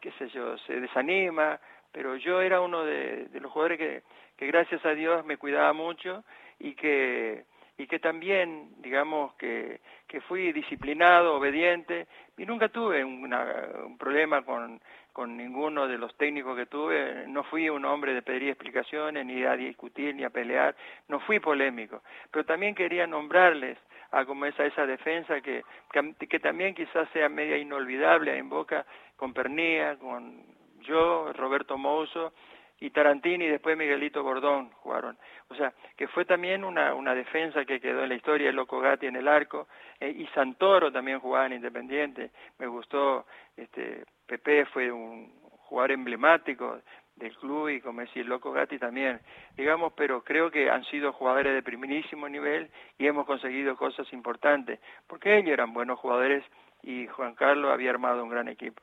qué 0.00 0.10
sé 0.12 0.28
yo, 0.28 0.58
se 0.58 0.80
desanima, 0.80 1.60
pero 1.92 2.16
yo 2.16 2.40
era 2.40 2.60
uno 2.60 2.84
de, 2.84 3.28
los 3.34 3.52
jugadores 3.52 3.78
que, 3.78 4.02
que 4.36 4.46
gracias 4.48 4.84
a 4.84 4.94
Dios 4.94 5.24
me 5.24 5.36
cuidaba 5.36 5.72
mucho 5.72 6.24
y 6.58 6.74
que 6.74 7.44
y 7.76 7.86
que 7.86 7.98
también, 7.98 8.70
digamos, 8.78 9.34
que, 9.34 9.80
que 10.06 10.20
fui 10.20 10.52
disciplinado, 10.52 11.34
obediente, 11.34 12.06
y 12.36 12.46
nunca 12.46 12.68
tuve 12.68 13.04
un 13.04 13.96
problema 13.98 14.42
con, 14.42 14.80
con 15.14 15.36
ninguno 15.36 15.86
de 15.86 15.96
los 15.96 16.12
técnicos 16.16 16.56
que 16.56 16.66
tuve, 16.66 17.26
no 17.28 17.44
fui 17.44 17.68
un 17.68 17.84
hombre 17.84 18.14
de 18.14 18.22
pedir 18.22 18.48
explicaciones, 18.48 19.24
ni 19.24 19.44
a 19.44 19.56
discutir, 19.56 20.14
ni 20.14 20.24
a 20.24 20.30
pelear, 20.30 20.74
no 21.08 21.20
fui 21.20 21.38
polémico, 21.38 22.02
pero 22.32 22.44
también 22.44 22.74
quería 22.74 23.06
nombrarles 23.06 23.78
a 24.10 24.24
como 24.24 24.44
esa, 24.44 24.66
esa 24.66 24.86
defensa 24.86 25.40
que, 25.40 25.62
que, 25.92 26.26
que 26.26 26.40
también 26.40 26.74
quizás 26.74 27.08
sea 27.12 27.28
media 27.28 27.56
inolvidable 27.56 28.36
en 28.36 28.48
Boca, 28.48 28.84
con 29.16 29.32
Pernía, 29.32 29.96
con 29.98 30.42
yo, 30.80 31.32
Roberto 31.32 31.78
Mouso, 31.78 32.32
y 32.80 32.90
Tarantini 32.90 33.44
y 33.44 33.48
después 33.48 33.76
Miguelito 33.76 34.22
Gordón 34.22 34.70
jugaron. 34.80 35.16
O 35.48 35.54
sea, 35.54 35.72
que 35.96 36.08
fue 36.08 36.24
también 36.24 36.64
una, 36.64 37.14
defensa 37.14 37.64
que 37.64 37.80
quedó 37.80 38.02
en 38.02 38.08
la 38.08 38.14
historia, 38.14 38.50
el 38.50 38.56
Loco 38.56 38.80
Gatti 38.80 39.06
en 39.06 39.16
el 39.16 39.28
arco, 39.28 39.68
eh, 40.00 40.10
y 40.10 40.26
Santoro 40.28 40.90
también 40.92 41.20
jugaba 41.20 41.46
en 41.46 41.54
Independiente. 41.54 42.30
Me 42.58 42.66
gustó, 42.66 43.26
este, 43.56 44.04
Pepe 44.26 44.66
fue 44.66 44.90
un 44.90 45.32
jugador 45.60 45.92
emblemático 45.92 46.80
del 47.16 47.36
club 47.36 47.68
y 47.68 47.80
como 47.80 48.00
el 48.00 48.26
Loco 48.26 48.52
Gatti 48.52 48.78
también, 48.78 49.20
digamos, 49.56 49.92
pero 49.96 50.24
creo 50.24 50.50
que 50.50 50.68
han 50.68 50.84
sido 50.84 51.12
jugadores 51.12 51.54
de 51.54 51.62
primerísimo 51.62 52.28
nivel 52.28 52.70
y 52.98 53.06
hemos 53.06 53.24
conseguido 53.24 53.76
cosas 53.76 54.12
importantes, 54.12 54.80
porque 55.06 55.36
ellos 55.36 55.52
eran 55.52 55.72
buenos 55.72 55.98
jugadores 56.00 56.44
y 56.82 57.06
Juan 57.06 57.34
Carlos 57.34 57.72
había 57.72 57.90
armado 57.90 58.22
un 58.24 58.30
gran 58.30 58.48
equipo 58.48 58.82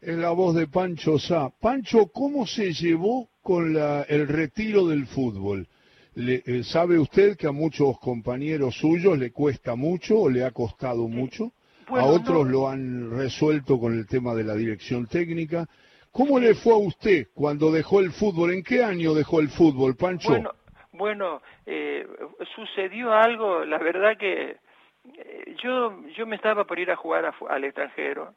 es 0.00 0.16
la 0.16 0.30
voz 0.30 0.54
de 0.54 0.66
Pancho 0.66 1.18
Sá. 1.18 1.50
Pancho, 1.60 2.06
¿cómo 2.12 2.46
se 2.46 2.72
llevó 2.72 3.28
con 3.42 3.74
la, 3.74 4.02
el 4.02 4.28
retiro 4.28 4.86
del 4.86 5.06
fútbol? 5.06 5.66
Le, 6.14 6.42
eh, 6.46 6.64
¿Sabe 6.64 6.98
usted 6.98 7.36
que 7.36 7.46
a 7.46 7.52
muchos 7.52 7.98
compañeros 8.00 8.76
suyos 8.76 9.18
le 9.18 9.30
cuesta 9.30 9.74
mucho 9.74 10.18
o 10.18 10.30
le 10.30 10.44
ha 10.44 10.50
costado 10.50 11.06
mucho? 11.08 11.52
a 11.88 12.04
otros 12.04 12.46
lo 12.46 12.68
han 12.68 13.10
resuelto 13.18 13.76
con 13.80 13.98
el 13.98 14.06
tema 14.06 14.32
de 14.32 14.44
la 14.44 14.54
dirección 14.54 15.08
técnica. 15.08 15.66
¿Cómo 16.12 16.38
le 16.38 16.54
fue 16.54 16.72
a 16.72 16.76
usted 16.76 17.26
cuando 17.34 17.72
dejó 17.72 17.98
el 17.98 18.12
fútbol? 18.12 18.52
¿En 18.52 18.62
qué 18.62 18.84
año 18.84 19.12
dejó 19.12 19.40
el 19.40 19.48
fútbol, 19.48 19.96
Pancho? 19.96 20.28
Bueno, 20.28 20.52
bueno 20.92 21.42
eh, 21.66 22.06
sucedió 22.54 23.12
algo, 23.12 23.64
la 23.64 23.78
verdad 23.78 24.16
que 24.16 24.56
eh, 25.16 25.56
yo, 25.64 26.00
yo 26.16 26.26
me 26.26 26.36
estaba 26.36 26.64
por 26.64 26.78
ir 26.78 26.92
a 26.92 26.96
jugar 26.96 27.34
al 27.48 27.64
extranjero 27.64 28.36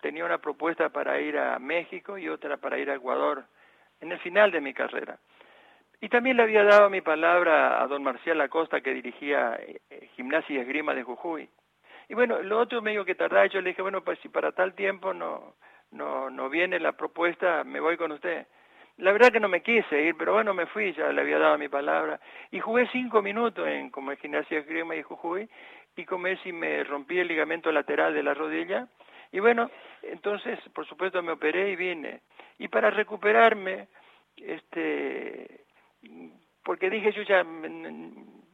tenía 0.00 0.24
una 0.24 0.38
propuesta 0.38 0.88
para 0.90 1.20
ir 1.20 1.38
a 1.38 1.58
México 1.58 2.18
y 2.18 2.28
otra 2.28 2.56
para 2.56 2.78
ir 2.78 2.90
a 2.90 2.94
Ecuador 2.94 3.44
en 4.00 4.12
el 4.12 4.18
final 4.20 4.50
de 4.50 4.60
mi 4.60 4.74
carrera. 4.74 5.18
Y 6.00 6.08
también 6.08 6.36
le 6.36 6.44
había 6.44 6.62
dado 6.62 6.88
mi 6.90 7.00
palabra 7.00 7.82
a 7.82 7.86
don 7.88 8.04
Marcial 8.04 8.40
Acosta 8.40 8.80
que 8.80 8.94
dirigía 8.94 9.58
eh, 9.60 10.08
Gimnasia 10.14 10.56
y 10.56 10.58
Esgrima 10.60 10.94
de 10.94 11.02
Jujuy. 11.02 11.48
Y 12.08 12.14
bueno, 12.14 12.40
lo 12.40 12.60
otro 12.60 12.80
medio 12.80 13.04
que 13.04 13.16
tardaba, 13.16 13.46
yo 13.46 13.60
le 13.60 13.70
dije, 13.70 13.82
bueno, 13.82 14.02
pues 14.02 14.18
si 14.20 14.28
para 14.28 14.52
tal 14.52 14.74
tiempo 14.74 15.12
no, 15.12 15.54
no, 15.90 16.30
no 16.30 16.48
viene 16.48 16.78
la 16.78 16.92
propuesta, 16.92 17.64
me 17.64 17.80
voy 17.80 17.96
con 17.96 18.12
usted. 18.12 18.46
La 18.98 19.12
verdad 19.12 19.30
que 19.30 19.40
no 19.40 19.48
me 19.48 19.62
quise 19.62 20.02
ir, 20.02 20.16
pero 20.16 20.32
bueno, 20.32 20.54
me 20.54 20.66
fui, 20.66 20.92
ya 20.92 21.12
le 21.12 21.20
había 21.20 21.38
dado 21.38 21.58
mi 21.58 21.68
palabra. 21.68 22.20
Y 22.50 22.60
jugué 22.60 22.88
cinco 22.92 23.20
minutos 23.20 23.66
en 23.66 23.90
como 23.90 24.14
Gimnasia 24.16 24.60
Esgrima 24.60 24.94
y 24.96 25.02
Jujuy, 25.02 25.48
y 25.96 26.04
como 26.04 26.28
si 26.42 26.52
me 26.52 26.84
rompí 26.84 27.18
el 27.18 27.28
ligamento 27.28 27.72
lateral 27.72 28.14
de 28.14 28.22
la 28.22 28.34
rodilla, 28.34 28.86
y 29.32 29.40
bueno, 29.40 29.70
entonces, 30.02 30.58
por 30.74 30.86
supuesto, 30.86 31.22
me 31.22 31.32
operé 31.32 31.70
y 31.70 31.76
vine. 31.76 32.20
Y 32.58 32.68
para 32.68 32.90
recuperarme, 32.90 33.88
este, 34.36 35.64
porque 36.64 36.90
dije 36.90 37.12
yo 37.12 37.22
ya, 37.22 37.44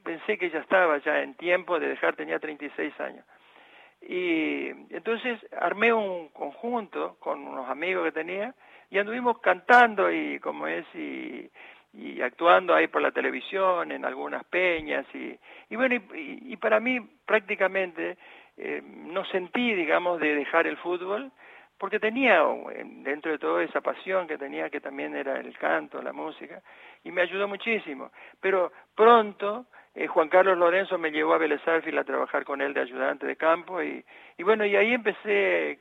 pensé 0.02 0.38
que 0.38 0.50
ya 0.50 0.60
estaba 0.60 0.98
ya 0.98 1.22
en 1.22 1.34
tiempo 1.34 1.78
de 1.78 1.88
dejar, 1.88 2.16
tenía 2.16 2.38
36 2.38 3.00
años. 3.00 3.24
Y 4.02 4.68
entonces 4.90 5.40
armé 5.58 5.92
un 5.92 6.28
conjunto 6.28 7.16
con 7.20 7.46
unos 7.46 7.68
amigos 7.68 8.04
que 8.04 8.12
tenía 8.12 8.54
y 8.90 8.98
anduvimos 8.98 9.38
cantando 9.40 10.12
y 10.12 10.38
como 10.40 10.66
es 10.66 10.84
y, 10.94 11.50
y 11.94 12.20
actuando 12.20 12.74
ahí 12.74 12.88
por 12.88 13.00
la 13.00 13.12
televisión 13.12 13.90
en 13.92 14.04
algunas 14.04 14.44
peñas 14.44 15.06
y, 15.14 15.38
y 15.70 15.76
bueno 15.76 15.94
y, 15.94 16.52
y 16.52 16.56
para 16.58 16.80
mí 16.80 17.00
prácticamente 17.24 18.18
eh, 18.57 18.83
no 18.85 19.25
sentí, 19.27 19.75
digamos, 19.75 20.21
de 20.21 20.35
dejar 20.35 20.67
el 20.67 20.77
fútbol, 20.77 21.31
porque 21.79 21.99
tenía 21.99 22.43
dentro 23.03 23.33
de 23.33 23.38
todo 23.38 23.61
esa 23.61 23.81
pasión 23.81 24.27
que 24.27 24.38
tenía, 24.38 24.71
que 24.71 24.81
también 24.81 25.14
era 25.17 25.40
el 25.40 25.57
canto, 25.59 26.01
la 26.01 26.12
música, 26.12 26.62
y 27.03 27.11
me 27.11 27.23
ayudó 27.23 27.49
muchísimo. 27.49 28.11
Pero 28.40 28.73
pronto 28.95 29.67
eh, 29.95 30.07
Juan 30.07 30.29
Carlos 30.29 30.59
Lorenzo 30.59 30.99
me 30.99 31.11
llevó 31.11 31.35
a 31.35 31.38
Vélez 31.38 31.61
a 31.67 32.05
trabajar 32.05 32.45
con 32.45 32.61
él 32.61 32.75
de 32.75 32.81
ayudante 32.81 33.27
de 33.27 33.37
campo, 33.37 33.83
y, 33.83 34.05
y 34.38 34.43
bueno, 34.43 34.64
y 34.64 34.77
ahí 34.77 34.95
empecé, 34.95 35.79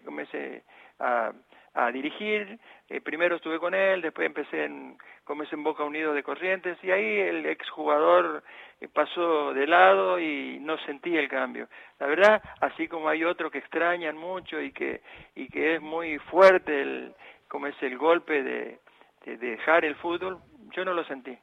a, 1.00 1.32
a 1.74 1.92
dirigir, 1.92 2.60
eh, 2.88 3.02
primero 3.02 3.36
estuve 3.36 3.60
con 3.60 3.74
él, 3.74 4.02
después 4.02 4.28
empecé 4.28 4.66
en, 4.66 4.98
comencé 5.24 5.56
en 5.56 5.64
Boca 5.64 5.84
Unidos 5.84 6.14
de 6.14 6.22
Corrientes, 6.22 6.78
y 6.84 6.92
ahí 6.92 7.20
el 7.20 7.46
exjugador 7.48 8.44
eh, 8.80 8.88
pasó 8.88 9.54
de 9.54 9.66
lado 9.66 10.20
y 10.20 10.60
no 10.60 10.78
sentí 10.86 11.18
el 11.18 11.28
cambio. 11.28 11.68
La 12.00 12.06
verdad, 12.06 12.42
así 12.62 12.88
como 12.88 13.10
hay 13.10 13.24
otros 13.24 13.52
que 13.52 13.58
extrañan 13.58 14.18
mucho 14.18 14.62
y 14.62 14.72
que, 14.72 15.02
y 15.36 15.48
que 15.48 15.76
es 15.76 15.82
muy 15.82 16.20
fuerte 16.20 16.82
el, 16.82 17.16
como 17.48 17.68
es 17.68 17.76
el 17.82 17.98
golpe 17.98 18.44
de, 18.44 18.80
dejar 19.26 19.86
el 19.86 19.96
fútbol, 19.96 20.40
yo 20.76 20.84
no 20.84 20.94
lo 20.94 21.06
sentí. 21.06 21.38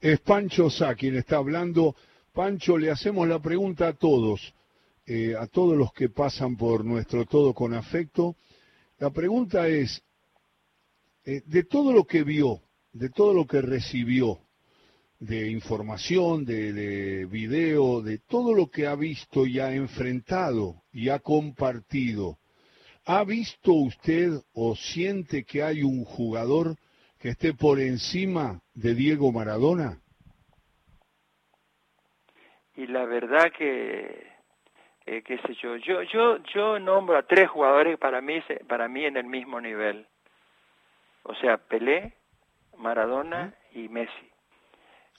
Es 0.00 0.20
Pancho 0.20 0.70
Sá 0.70 0.94
quien 0.94 1.16
está 1.16 1.36
hablando. 1.36 1.94
Pancho, 2.32 2.78
le 2.78 2.90
hacemos 2.90 3.26
la 3.26 3.40
pregunta 3.40 3.88
a 3.88 3.92
todos, 3.94 4.54
eh, 5.06 5.34
a 5.38 5.46
todos 5.46 5.76
los 5.76 5.92
que 5.92 6.08
pasan 6.08 6.56
por 6.56 6.84
nuestro 6.84 7.24
todo 7.24 7.52
con 7.54 7.74
afecto. 7.74 8.36
La 8.98 9.10
pregunta 9.10 9.66
es, 9.66 10.02
eh, 11.24 11.42
de 11.46 11.64
todo 11.64 11.92
lo 11.92 12.04
que 12.04 12.22
vio, 12.22 12.60
de 12.92 13.10
todo 13.10 13.34
lo 13.34 13.46
que 13.46 13.60
recibió, 13.60 14.38
de 15.18 15.50
información, 15.50 16.44
de, 16.44 16.72
de, 16.72 17.26
video, 17.26 18.02
de 18.02 18.18
todo 18.18 18.54
lo 18.54 18.68
que 18.68 18.86
ha 18.86 18.94
visto 18.94 19.46
y 19.46 19.58
ha 19.58 19.74
enfrentado 19.74 20.82
y 20.92 21.08
ha 21.08 21.18
compartido, 21.18 22.38
¿ha 23.04 23.24
visto 23.24 23.72
usted 23.72 24.30
o 24.52 24.76
siente 24.76 25.44
que 25.44 25.62
hay 25.62 25.82
un 25.82 26.04
jugador 26.04 26.76
que 27.18 27.30
esté 27.30 27.54
por 27.54 27.80
encima 27.80 28.60
de 28.74 28.94
Diego 28.94 29.32
Maradona? 29.32 30.00
Y 32.76 32.86
la 32.86 33.04
verdad 33.06 33.50
que, 33.56 34.33
eh, 35.06 35.22
qué 35.22 35.38
sé 35.38 35.54
yo, 35.54 35.76
yo, 35.76 36.02
yo, 36.02 36.38
yo 36.54 36.78
nombro 36.78 37.16
a 37.16 37.22
tres 37.22 37.48
jugadores 37.50 37.98
para 37.98 38.20
mí, 38.20 38.42
para 38.68 38.88
mí 38.88 39.04
en 39.04 39.16
el 39.16 39.26
mismo 39.26 39.60
nivel. 39.60 40.06
O 41.24 41.34
sea, 41.34 41.58
Pelé, 41.58 42.14
Maradona 42.78 43.54
y 43.72 43.88
Messi. 43.88 44.30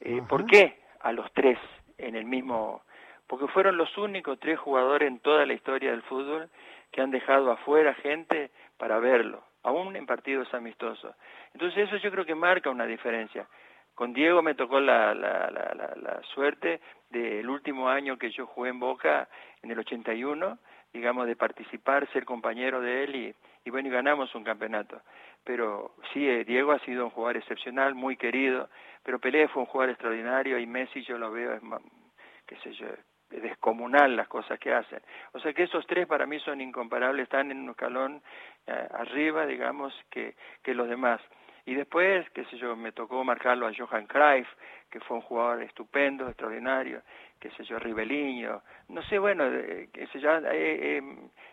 Eh, 0.02 0.22
¿Por 0.28 0.46
qué 0.46 0.80
a 1.02 1.12
los 1.12 1.32
tres 1.34 1.60
en 1.98 2.16
el 2.16 2.26
mismo? 2.26 2.84
Porque 3.28 3.48
fueron 3.48 3.78
los 3.78 3.96
únicos 3.98 4.40
tres 4.40 4.60
jugadores 4.60 5.08
en 5.08 5.20
toda 5.20 5.46
la 5.46 5.54
historia 5.54 5.92
del 5.92 6.04
fútbol 6.04 6.50
que 6.92 7.02
han 7.02 7.12
dejado 7.12 7.52
afuera 7.52 7.94
gente 7.96 8.52
para 8.78 9.00
verlo, 9.00 9.44
aún 9.64 9.96
en 9.96 10.06
partidos 10.06 10.54
amistosos. 10.54 11.16
Entonces 11.54 11.88
eso 11.88 11.98
yo 11.98 12.12
creo 12.12 12.26
que 12.26 12.36
marca 12.36 12.70
una 12.70 12.86
diferencia. 12.86 13.48
Con 13.96 14.12
Diego 14.14 14.42
me 14.42 14.56
tocó 14.56 14.82
la, 14.82 15.16
la, 15.16 15.50
la, 15.50 15.74
la, 15.96 16.22
suerte 16.34 16.82
del 17.10 17.50
último 17.50 17.88
año 17.88 18.18
que 18.18 18.30
yo 18.30 18.46
jugué 18.46 18.70
en 18.70 18.80
Boca, 18.80 19.30
en 19.64 19.72
el 19.72 19.80
81, 19.80 20.60
digamos, 20.92 21.26
de 21.28 21.38
participar, 21.38 22.06
ser 22.12 22.26
compañero 22.26 22.82
de 22.82 23.06
él 23.06 23.36
y, 23.64 23.70
bueno, 23.70 23.88
y 23.88 23.92
ganamos 23.92 24.36
un 24.36 24.44
campeonato. 24.44 25.02
Pero 25.46 25.96
sí, 26.12 26.28
eh, 26.28 26.44
Diego 26.44 26.74
ha 26.74 26.80
sido 26.80 27.06
un 27.06 27.10
jugador 27.12 27.38
excepcional, 27.38 27.96
muy 27.96 28.18
querido, 28.18 28.70
pero 29.02 29.20
Pelé 29.20 29.48
fue 29.48 29.62
un 29.62 29.68
jugador 29.68 29.92
extraordinario 29.92 30.60
y 30.60 30.66
Messi 30.66 31.02
yo 31.04 31.18
lo 31.18 31.32
veo, 31.32 31.54
es, 31.54 31.62
qué 32.48 32.58
sé 32.58 32.74
yo, 32.74 32.88
es 33.32 33.42
descomunal 33.42 34.18
las 34.18 34.28
cosas 34.28 34.60
que 34.60 34.74
hacen. 34.74 35.00
O 35.32 35.40
sea 35.40 35.54
que 35.54 35.64
esos 35.64 35.88
tres 35.88 36.06
para 36.06 36.26
mí 36.26 36.38
son 36.42 36.60
incomparables, 36.60 37.24
están 37.24 37.50
en 37.50 37.60
un 37.60 37.70
escalón 37.70 38.22
eh, 38.68 38.88
arriba, 38.92 39.46
digamos, 39.46 39.94
que 40.10 40.36
los 40.66 40.90
demás. 40.90 41.22
Y 41.66 41.74
después, 41.74 42.30
qué 42.32 42.46
sé 42.46 42.58
yo, 42.58 42.76
me 42.76 42.92
tocó 42.92 43.24
marcarlo 43.24 43.68
a 43.68 43.74
Johan 43.76 44.06
Cruyff, 44.06 44.48
que 44.92 45.00
fue 45.00 45.18
un 45.18 45.24
jugador 45.24 45.64
estupendo, 45.64 46.28
extraordinario, 46.28 47.02
qué 47.40 47.50
sé 47.52 47.64
yo, 47.64 47.80
Ribeliño, 47.80 48.62
no 48.90 49.02
sé, 49.04 49.18
bueno, 49.18 49.46
qué 49.92 50.08
sé 50.14 50.20
yo, 50.20 50.30
eh, 50.52 51.02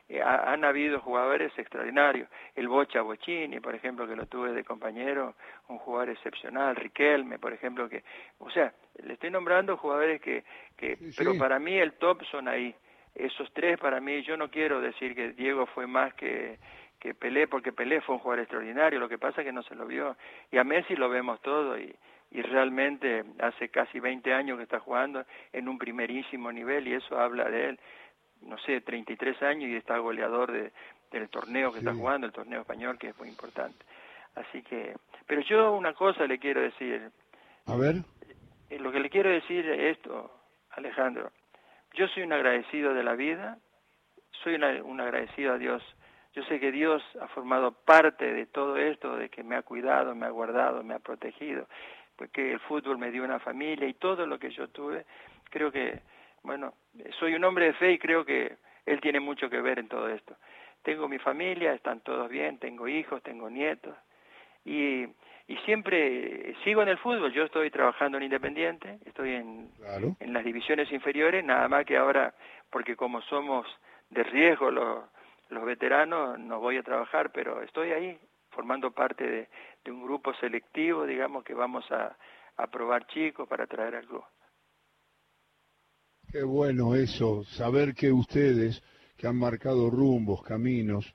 eh, 0.09 0.23
han 0.23 0.65
habido 0.65 1.01
jugadores 1.01 1.51
extraordinarios, 1.59 2.29
el 2.55 2.69
Bocha 2.69 3.01
Bochini, 3.01 3.59
por 3.61 3.75
ejemplo, 3.75 4.07
que 4.07 4.15
lo 4.15 4.27
tuve 4.27 4.53
de 4.53 4.65
compañero, 4.65 5.35
un 5.69 5.79
jugador 5.79 6.11
excepcional, 6.11 6.77
Riquelme, 6.77 7.39
por 7.39 7.53
ejemplo, 7.53 7.89
que, 7.89 8.05
o 8.39 8.51
sea, 8.51 8.73
le 9.03 9.15
estoy 9.15 9.31
nombrando 9.31 9.77
jugadores 9.77 10.21
que, 10.21 10.45
que 10.77 10.99
pero 11.17 11.37
para 11.39 11.59
mí 11.59 11.75
el 11.79 11.95
top 11.95 12.23
son 12.31 12.49
ahí, 12.49 12.75
esos 13.15 13.53
tres 13.53 13.79
para 13.79 14.01
mí, 14.01 14.23
yo 14.23 14.37
no 14.37 14.51
quiero 14.51 14.81
decir 14.81 15.15
que 15.15 15.33
Diego 15.33 15.67
fue 15.67 15.87
más 15.87 16.15
que 16.15 16.59
que 17.03 17.15
Pelé, 17.15 17.49
porque 17.49 17.73
Pelé 17.73 18.01
fue 18.01 18.15
un 18.15 18.21
jugador 18.21 18.45
extraordinario, 18.45 19.01
lo 19.01 19.09
que 19.09 19.19
pasa 19.19 19.41
es 19.41 19.47
que 19.47 19.53
no 19.53 19.65
se 19.65 19.75
lo 19.75 19.87
vio. 19.87 20.17
Y 20.53 20.59
a 20.59 20.63
Messi 20.63 20.95
lo 20.95 21.09
vemos 21.09 21.41
todo 21.43 21.77
y, 21.77 21.93
y 22.31 22.43
realmente 22.43 23.25
hace 23.41 23.71
casi 23.71 23.99
20 23.99 24.33
años 24.33 24.57
que 24.57 24.63
está 24.63 24.79
jugando 24.79 25.25
en 25.53 25.69
un 25.69 25.79
primerísimo 25.79 26.53
nivel 26.53 26.87
y 26.87 26.95
eso 26.95 27.19
habla 27.19 27.51
de 27.51 27.71
él, 27.71 27.81
no 28.43 28.57
sé, 28.59 28.83
33 28.83 29.43
años 29.43 29.69
y 29.69 29.75
está 29.75 29.99
goleador 29.99 30.53
de, 30.53 30.71
del 31.11 31.29
torneo 31.29 31.73
que 31.73 31.81
está 31.81 31.93
jugando, 31.93 32.29
el 32.29 32.33
torneo 32.33 32.61
español, 32.61 32.97
que 32.99 33.09
es 33.09 33.19
muy 33.19 33.29
importante. 33.29 33.85
Así 34.37 34.63
que, 34.63 34.95
pero 35.27 35.41
yo 35.41 35.73
una 35.73 35.95
cosa 35.95 36.25
le 36.29 36.39
quiero 36.39 36.61
decir. 36.61 37.11
A 37.67 37.75
ver. 37.75 37.97
Eh, 38.71 38.79
lo 38.79 38.93
que 38.93 39.01
le 39.01 39.11
quiero 39.11 39.29
decir 39.29 39.69
es 39.69 39.99
esto, 39.99 40.31
Alejandro. 40.71 41.33
Yo 41.95 42.07
soy 42.07 42.23
un 42.23 42.33
agradecido 42.33 42.95
de 42.95 43.03
la 43.03 43.15
vida, 43.15 43.59
soy 44.45 44.55
un 44.55 45.01
agradecido 45.01 45.55
a 45.55 45.59
Dios 45.59 45.83
yo 46.35 46.43
sé 46.45 46.59
que 46.59 46.73
Dios 46.73 47.03
ha 47.21 47.29
formado 47.29 47.73
parte 47.73 48.33
de 48.33 48.47
todo 48.47 48.77
esto, 48.77 49.17
de 49.17 49.29
que 49.29 49.43
me 49.43 49.57
ha 49.57 49.63
cuidado, 49.63 50.15
me 50.15 50.27
ha 50.27 50.31
guardado, 50.31 50.83
me 50.83 50.95
ha 50.95 50.99
protegido, 50.99 51.67
porque 52.17 52.53
el 52.53 52.61
fútbol 52.61 52.99
me 52.99 53.11
dio 53.11 53.25
una 53.25 53.39
familia 53.39 53.87
y 53.87 53.95
todo 53.95 54.27
lo 54.27 54.39
que 54.39 54.51
yo 54.51 54.69
tuve. 54.69 55.05
Creo 55.51 55.71
que, 55.71 56.01
bueno, 56.43 56.75
soy 57.19 57.35
un 57.35 57.45
hombre 57.45 57.67
de 57.67 57.73
fe 57.75 57.93
y 57.93 57.99
creo 57.99 58.25
que 58.25 58.57
Él 58.87 59.01
tiene 59.01 59.21
mucho 59.21 59.51
que 59.51 59.61
ver 59.61 59.79
en 59.79 59.89
todo 59.89 60.09
esto. 60.09 60.37
Tengo 60.83 61.07
mi 61.07 61.19
familia, 61.19 61.75
están 61.75 62.01
todos 62.01 62.29
bien, 62.29 62.59
tengo 62.59 62.89
hijos, 62.89 63.23
tengo 63.23 63.51
nietos 63.51 63.95
y, 64.65 65.05
y 65.49 65.57
siempre 65.65 66.55
sigo 66.65 66.83
en 66.83 66.89
el 66.89 66.99
fútbol. 66.99 67.33
Yo 67.33 67.45
estoy 67.45 67.71
trabajando 67.71 68.17
en 68.17 68.25
Independiente, 68.25 68.99
estoy 69.05 69.35
en, 69.35 69.71
en 70.19 70.33
las 70.33 70.45
divisiones 70.45 70.91
inferiores, 70.93 71.45
nada 71.45 71.69
más 71.69 71.85
que 71.85 71.97
ahora, 71.97 72.35
porque 72.71 72.97
como 72.97 73.21
somos 73.23 73.67
de 74.11 74.23
riesgo 74.25 74.71
los 74.71 75.05
los 75.53 75.65
veteranos 75.65 76.39
no 76.39 76.61
voy 76.61 76.79
a 76.79 76.83
trabajar, 76.83 77.31
pero 77.33 77.63
estoy 77.63 77.93
ahí 77.93 78.19
formando 78.51 78.91
parte 78.91 79.25
de, 79.85 79.91
un 79.91 80.03
grupo 80.03 80.33
selectivo, 80.35 81.07
digamos, 81.07 81.45
que 81.45 81.55
vamos 81.55 81.85
a, 81.91 82.17
probar 82.71 83.07
chicos 83.09 83.49
para 83.49 83.67
traer 83.67 83.97
algo. 83.97 84.25
Qué 86.31 86.45
bueno 86.45 86.95
eso, 86.95 87.43
saber 87.45 87.93
que 87.93 88.13
ustedes, 88.13 88.81
que 89.17 89.27
han 89.27 89.37
marcado 89.37 89.91
rumbos, 89.91 90.43
caminos, 90.43 91.13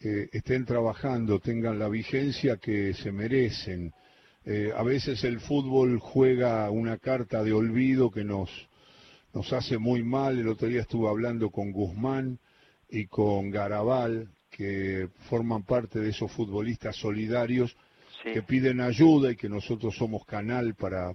eh, 0.00 0.28
estén 0.32 0.64
trabajando, 0.64 1.40
tengan 1.40 1.78
la 1.78 1.88
vigencia 1.88 2.58
que 2.58 2.94
se 2.94 3.10
merecen. 3.10 3.92
Eh, 4.44 4.72
a 4.76 4.82
veces 4.84 5.24
el 5.24 5.40
fútbol 5.40 5.98
juega 5.98 6.70
una 6.70 6.98
carta 6.98 7.42
de 7.42 7.52
olvido 7.52 8.10
que 8.10 8.22
nos, 8.22 8.50
nos 9.34 9.52
hace 9.52 9.78
muy 9.78 10.04
mal. 10.04 10.38
El 10.38 10.48
otro 10.48 10.68
día 10.68 10.82
estuve 10.82 11.08
hablando 11.08 11.50
con 11.50 11.72
Guzmán 11.72 12.38
y 12.88 13.06
con 13.06 13.50
Garabal, 13.50 14.28
que 14.50 15.08
forman 15.28 15.64
parte 15.64 16.00
de 16.00 16.10
esos 16.10 16.32
futbolistas 16.32 16.96
solidarios 16.96 17.76
que 18.22 18.42
piden 18.42 18.80
ayuda 18.80 19.30
y 19.30 19.36
que 19.36 19.48
nosotros 19.48 19.94
somos 19.96 20.24
canal 20.24 20.74
para, 20.74 21.14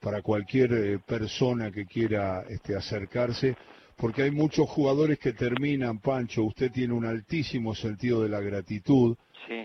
para 0.00 0.22
cualquier 0.22 0.72
eh, 0.72 0.98
persona 0.98 1.72
que 1.72 1.86
quiera 1.86 2.44
este, 2.48 2.76
acercarse, 2.76 3.56
porque 3.96 4.22
hay 4.22 4.30
muchos 4.30 4.68
jugadores 4.68 5.18
que 5.18 5.32
terminan, 5.32 6.00
Pancho, 6.00 6.44
usted 6.44 6.70
tiene 6.70 6.92
un 6.92 7.04
altísimo 7.04 7.74
sentido 7.74 8.22
de 8.22 8.28
la 8.28 8.40
gratitud 8.40 9.16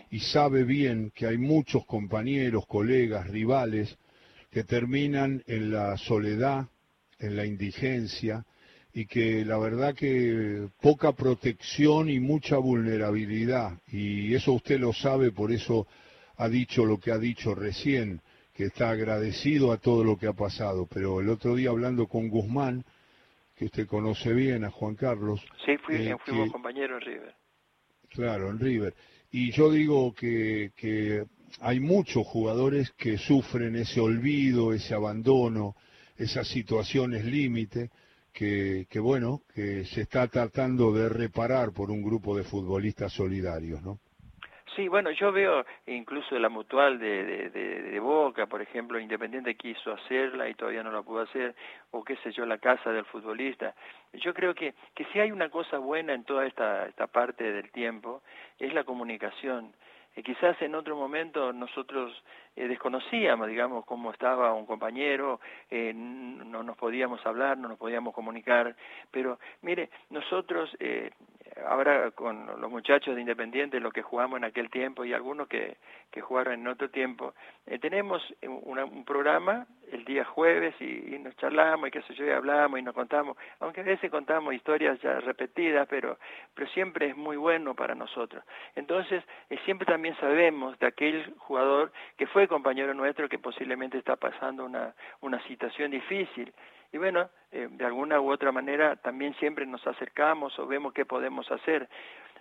y 0.10 0.20
sabe 0.20 0.64
bien 0.64 1.12
que 1.14 1.28
hay 1.28 1.38
muchos 1.38 1.86
compañeros, 1.86 2.66
colegas, 2.66 3.28
rivales, 3.28 3.98
que 4.52 4.64
terminan 4.64 5.44
en 5.48 5.72
la 5.72 5.98
soledad, 5.98 6.68
en 7.20 7.36
la 7.36 7.46
indigencia, 7.46 8.46
y 8.94 9.06
que 9.06 9.46
la 9.46 9.58
verdad 9.58 9.94
que 9.94 10.70
poca 10.82 11.12
protección 11.12 12.10
y 12.10 12.20
mucha 12.20 12.58
vulnerabilidad. 12.58 13.80
Y 13.88 14.34
eso 14.34 14.54
usted 14.54 14.80
lo 14.80 14.94
sabe, 14.94 15.32
por 15.32 15.52
eso 15.52 15.88
ha 16.38 16.50
dicho 16.50 16.86
lo 16.86 17.00
que 17.00 17.12
ha 17.12 17.18
dicho 17.18 17.54
recién, 17.54 18.22
que 18.54 18.66
está 18.66 18.90
agradecido 18.90 19.72
a 19.72 19.78
todo 19.78 20.04
lo 20.04 20.18
que 20.18 20.28
ha 20.28 20.34
pasado. 20.34 20.88
Pero 20.92 21.22
el 21.22 21.30
otro 21.30 21.56
día 21.56 21.70
hablando 21.70 22.08
con 22.08 22.30
Guzmán, 22.30 22.84
que 23.56 23.66
usted 23.66 23.88
conoce 23.88 24.34
bien 24.34 24.64
a 24.64 24.72
Juan 24.72 24.96
Carlos. 24.96 25.42
Sí, 25.66 25.78
fui, 25.78 25.96
eh, 25.96 26.16
fuimos 26.26 26.52
compañeros 26.52 27.02
en 27.06 27.14
River. 27.14 27.36
Claro, 28.10 28.50
en 28.50 28.60
River. 28.60 28.96
Y 29.32 29.52
yo 29.52 29.72
digo 29.72 30.14
que, 30.14 30.72
que 30.76 31.26
hay 31.60 31.80
muchos 31.80 32.26
jugadores 32.26 32.92
que 32.92 33.18
sufren 33.18 33.76
ese 33.76 34.00
olvido, 34.00 34.74
ese 34.74 34.94
abandono, 34.94 35.76
esas 36.18 36.48
situaciones 36.48 37.26
límite 37.26 37.92
que, 38.38 39.00
bueno, 39.00 39.42
que 39.54 39.84
se 39.86 40.02
está 40.02 40.28
tratando 40.28 40.92
de 40.92 41.10
reparar 41.10 41.72
por 41.76 41.90
un 41.90 42.04
grupo 42.04 42.38
de 42.38 42.44
futbolistas 42.44 43.12
solidarios, 43.12 43.82
¿no? 43.82 43.98
Sí, 44.76 44.88
bueno, 44.88 45.10
yo 45.10 45.32
veo 45.32 45.66
incluso 45.88 46.38
la 46.38 46.50
mutual 46.50 47.00
de, 47.00 47.50
de, 47.50 48.00
Boca, 48.00 48.46
por 48.46 48.62
ejemplo, 48.62 49.00
Independiente 49.00 49.56
quiso 49.56 49.92
hacerla 49.92 50.48
y 50.48 50.54
todavía 50.54 50.84
no 50.84 50.92
la 50.92 51.02
pudo 51.02 51.22
hacer, 51.22 51.56
o 51.90 52.04
qué 52.04 52.16
sé 52.18 52.32
yo, 52.32 52.46
la 52.46 52.60
casa 52.60 52.92
del 52.92 53.06
futbolista. 53.06 53.74
Yo 54.14 54.36
creo 54.36 54.54
que, 54.54 54.76
que 54.94 55.06
si 55.06 55.20
hay 55.20 55.32
una 55.32 55.50
cosa 55.50 55.80
buena 55.80 56.14
en 56.14 56.24
toda 56.24 56.46
esta, 56.46 56.86
esta 56.86 57.08
parte 57.08 57.52
del 57.52 57.72
tiempo, 57.72 58.22
es 58.60 58.72
la 58.72 58.84
comunicación. 58.84 59.74
Y 60.18 60.24
quizás 60.24 60.60
en 60.64 60.74
otro 60.74 60.96
momento 60.96 61.54
nosotros 61.54 62.12
eh, 62.56 62.68
desconocíamos, 62.68 63.48
digamos, 63.48 63.86
cómo 63.86 64.12
estaba 64.12 64.52
un 64.52 64.66
compañero, 64.66 65.40
eh, 65.70 65.94
no 65.94 66.64
nos 66.64 66.76
podíamos 66.76 67.24
hablar, 67.24 67.60
no 67.60 67.68
nos 67.68 67.78
podíamos 67.78 68.16
comunicar, 68.16 68.76
pero 69.12 69.38
mire, 69.62 69.92
nosotros 70.10 70.76
eh, 70.80 71.12
ahora 71.66 72.12
con 72.12 72.46
los 72.60 72.70
muchachos 72.70 73.16
de 73.16 73.22
Independiente, 73.22 73.80
lo 73.80 73.92
que 73.92 74.02
jugamos 74.02 74.38
en 74.38 74.44
aquel 74.44 74.70
tiempo 74.70 75.06
y 75.06 75.14
algunos 75.14 75.48
que, 75.48 75.78
jugaron 76.22 76.56
en 76.56 76.68
otro 76.68 76.90
tiempo, 76.90 77.36
eh, 77.68 77.78
tenemos 77.78 78.24
un 78.42 79.06
programa 79.06 79.68
el 79.92 80.04
día 80.04 80.26
jueves 80.26 80.74
y, 80.82 81.18
nos 81.20 81.36
charlamos 81.38 81.88
y 81.88 81.92
qué 81.92 82.02
sé 82.02 82.16
yo, 82.16 82.26
y 82.26 82.32
hablamos 82.32 82.80
y 82.80 82.82
nos 82.82 82.96
contamos, 82.96 83.38
aunque 83.60 83.82
a 83.82 83.84
veces 83.84 84.10
contamos 84.10 84.54
historias 84.54 85.00
ya 85.02 85.20
repetidas, 85.20 85.88
pero, 85.88 86.18
siempre 86.74 87.10
es 87.10 87.16
muy 87.16 87.38
bueno 87.38 87.76
para 87.76 87.96
nosotros. 87.96 88.44
Entonces, 88.76 89.24
eh, 89.50 89.58
siempre 89.64 89.86
también 89.86 90.16
sabemos 90.18 90.78
de 90.80 90.88
aquel 90.88 91.34
jugador 91.38 91.92
que 92.18 92.28
fue 92.28 92.48
compañero 92.48 92.94
nuestro 92.94 93.30
que 93.30 93.40
posiblemente 93.40 93.98
está 93.98 94.16
pasando 94.16 94.66
una 95.22 95.48
situación 95.48 95.92
difícil 95.92 96.52
y 96.92 96.98
bueno, 96.98 97.30
eh, 97.52 97.68
de 97.70 97.86
alguna 97.86 98.20
u 98.20 98.32
otra 98.32 98.52
manera 98.52 98.96
también 98.98 99.34
siempre 99.36 99.66
nos 99.66 99.86
acercamos 99.86 100.58
o 100.60 100.68
vemos 100.68 100.94
qué 100.94 101.06
podemos 101.06 101.50
hacer. 101.52 101.88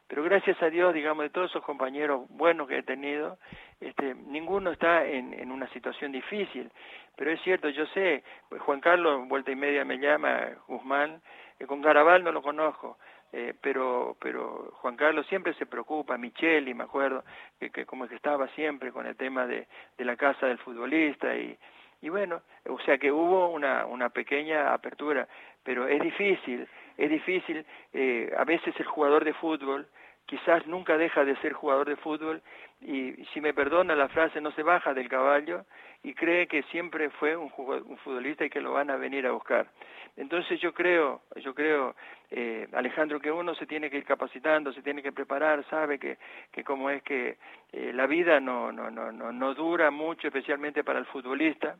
Pero 0.09 0.23
gracias 0.23 0.63
a 0.63 0.71
Dios, 0.71 0.95
digamos, 0.95 1.25
de 1.25 1.31
todos 1.31 1.51
esos 1.51 1.65
compañeros 1.65 2.29
buenos 2.29 2.69
que 2.69 2.79
he 2.79 2.83
tenido, 2.85 3.39
este, 3.81 4.15
ninguno 4.15 4.71
está 4.71 5.05
en, 5.05 5.35
en 5.35 5.51
una 5.51 5.69
situación 5.71 6.13
difícil. 6.13 6.71
Pero 7.17 7.33
es 7.33 7.41
cierto, 7.43 7.69
yo 7.71 7.87
sé, 7.87 8.23
Juan 8.59 8.81
Carlos, 8.81 9.27
vuelta 9.27 9.51
y 9.51 9.57
media 9.57 9.85
me 9.85 9.99
llama, 9.99 10.49
Guzmán, 10.69 11.21
eh, 11.59 11.67
con 11.67 11.83
Garabal 11.83 12.23
no 12.23 12.31
lo 12.31 12.41
conozco, 12.43 12.99
eh, 13.33 13.55
pero 13.61 14.17
pero 14.21 14.71
Juan 14.75 14.97
Carlos 14.97 15.27
siempre 15.27 15.55
se 15.55 15.67
preocupa, 15.67 16.17
Micheli, 16.19 16.73
me 16.73 16.85
acuerdo, 16.85 17.25
que, 17.59 17.71
que 17.71 17.85
como 17.85 18.07
que 18.07 18.15
estaba 18.15 18.47
siempre 18.49 18.93
con 18.93 19.07
el 19.07 19.17
tema 19.17 19.47
de 19.47 19.67
la 19.99 20.17
casa 20.17 20.47
del 20.47 20.59
futbolista 20.59 21.35
y, 21.35 21.59
y 22.03 22.09
bueno, 22.09 22.43
o 22.69 22.79
sea 22.81 22.99
que 22.99 23.11
hubo 23.11 23.51
una, 23.51 23.87
una 23.87 24.11
pequeña 24.11 24.73
apertura, 24.73 25.27
pero 25.63 25.89
es 25.89 26.01
difícil, 26.01 26.69
es 26.97 27.11
difícil, 27.11 27.65
eh, 27.93 28.33
a 28.37 28.45
veces 28.45 28.75
el 28.79 28.87
jugador 28.87 29.25
de 29.25 29.35
fútbol 29.35 29.87
quizás 30.27 30.67
nunca 30.67 30.99
deja 30.99 31.25
de 31.25 31.37
ser 31.37 31.53
jugador 31.53 31.89
de 31.89 31.97
fútbol 31.97 32.43
y, 32.81 33.13
si 33.33 33.41
me 33.41 33.55
perdona 33.55 33.95
la 33.95 34.09
frase, 34.09 34.41
no 34.41 34.51
se 34.53 34.63
baja 34.63 34.93
del 34.93 35.09
caballo 35.09 35.65
y 36.03 36.15
cree 36.15 36.47
que 36.47 36.63
siempre 36.65 37.11
fue 37.11 37.37
un, 37.37 37.51
un 37.57 37.97
futbolista 37.99 38.45
y 38.45 38.51
que 38.51 38.61
lo 38.61 38.73
van 38.73 38.91
a 38.91 38.97
venir 38.97 39.27
a 39.27 39.33
buscar. 39.33 39.69
Entonces 40.17 40.59
yo 40.61 40.73
creo, 40.73 41.23
yo 41.37 41.55
creo, 41.55 41.95
eh, 42.31 42.67
Alejandro, 42.73 43.21
que 43.21 43.31
uno 43.31 43.55
se 43.55 43.67
tiene 43.67 43.91
que 43.91 43.99
ir 43.99 44.05
capacitando, 44.05 44.73
se 44.73 44.83
tiene 44.83 45.03
que 45.03 45.13
preparar, 45.13 45.63
sabe 45.69 45.99
que, 45.99 46.17
que 46.51 46.65
como 46.65 46.89
es 46.89 47.03
que 47.03 47.37
eh, 47.73 47.93
la 47.93 48.07
vida 48.07 48.41
no, 48.41 48.73
no, 48.73 48.91
no, 48.91 49.13
no, 49.13 49.31
no 49.31 49.55
dura 49.55 49.91
mucho, 49.91 50.29
especialmente 50.29 50.85
para 50.85 50.99
el 50.99 51.07
futbolista, 51.07 51.77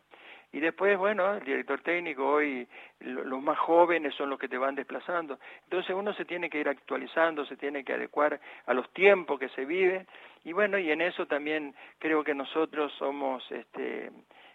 y 0.53 0.61
después, 0.61 0.97
bueno, 0.97 1.35
el 1.35 1.45
director 1.45 1.81
técnico, 1.81 2.27
hoy 2.27 2.67
los 3.01 3.43
más 3.43 3.59
jóvenes 3.59 4.15
son 4.15 4.31
los 4.31 4.39
que 4.39 4.49
te 4.49 4.57
van 4.57 4.75
desplazando. 4.75 5.39
Entonces 5.65 5.95
uno 5.95 6.15
se 6.15 6.25
tiene 6.25 6.49
que 6.49 6.61
ir 6.61 6.69
actualizando, 6.69 7.45
se 7.45 7.57
tiene 7.57 7.85
que 7.85 7.93
adecuar 7.93 8.41
a 8.67 8.75
los 8.75 8.91
tiempos 8.93 9.39
que 9.39 9.49
se 9.51 9.65
viven 9.65 10.07
y 10.45 10.53
bueno, 10.53 10.79
y 10.79 10.91
en 10.91 11.01
eso 11.01 11.27
también 11.27 11.75
creo 11.99 12.23
que 12.25 12.35
nosotros 12.35 12.93
somos 12.99 13.45
este, 13.51 14.11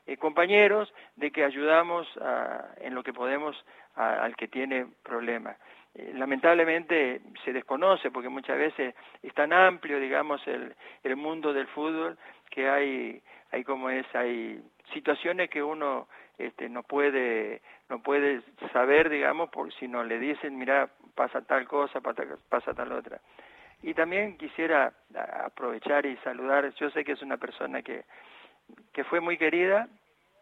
eh, 0.07 0.17
compañeros 0.17 0.93
de 1.15 1.31
que 1.31 1.43
ayudamos 1.43 2.07
en 2.77 2.95
lo 2.95 3.03
que 3.03 3.13
podemos 3.13 3.55
al 3.95 4.35
que 4.35 4.47
tiene 4.47 4.87
problemas. 5.03 5.57
Eh, 5.93 6.13
lamentablemente 6.15 7.21
se 7.43 7.51
desconoce 7.51 8.11
porque 8.11 8.29
muchas 8.29 8.57
veces 8.57 8.95
es 9.21 9.33
tan 9.33 9.51
amplio, 9.51 9.99
digamos, 9.99 10.41
el, 10.47 10.73
el 11.03 11.15
mundo 11.17 11.53
del 11.53 11.67
fútbol 11.67 12.17
que 12.49 12.69
hay, 12.69 13.21
hay 13.51 13.63
como 13.63 13.89
es, 13.89 14.05
hay 14.15 14.61
situaciones 14.93 15.49
que 15.49 15.61
uno 15.63 16.07
este, 16.37 16.69
no 16.69 16.83
puede 16.83 17.61
no 17.89 18.01
puede 18.01 18.41
saber, 18.71 19.09
digamos, 19.09 19.49
por 19.49 19.71
si 19.73 19.87
no 19.87 20.03
le 20.03 20.17
dicen, 20.17 20.57
mira, 20.57 20.89
pasa 21.13 21.41
tal 21.41 21.67
cosa, 21.67 21.99
pasa 21.99 22.73
tal 22.73 22.91
otra. 22.93 23.19
Y 23.83 23.93
también 23.93 24.37
quisiera 24.37 24.93
aprovechar 25.43 26.05
y 26.05 26.15
saludar, 26.17 26.73
yo 26.75 26.89
sé 26.91 27.03
que 27.03 27.11
es 27.13 27.21
una 27.21 27.37
persona 27.37 27.81
que, 27.81 28.05
que 28.93 29.03
fue 29.03 29.19
muy 29.19 29.37
querida 29.37 29.89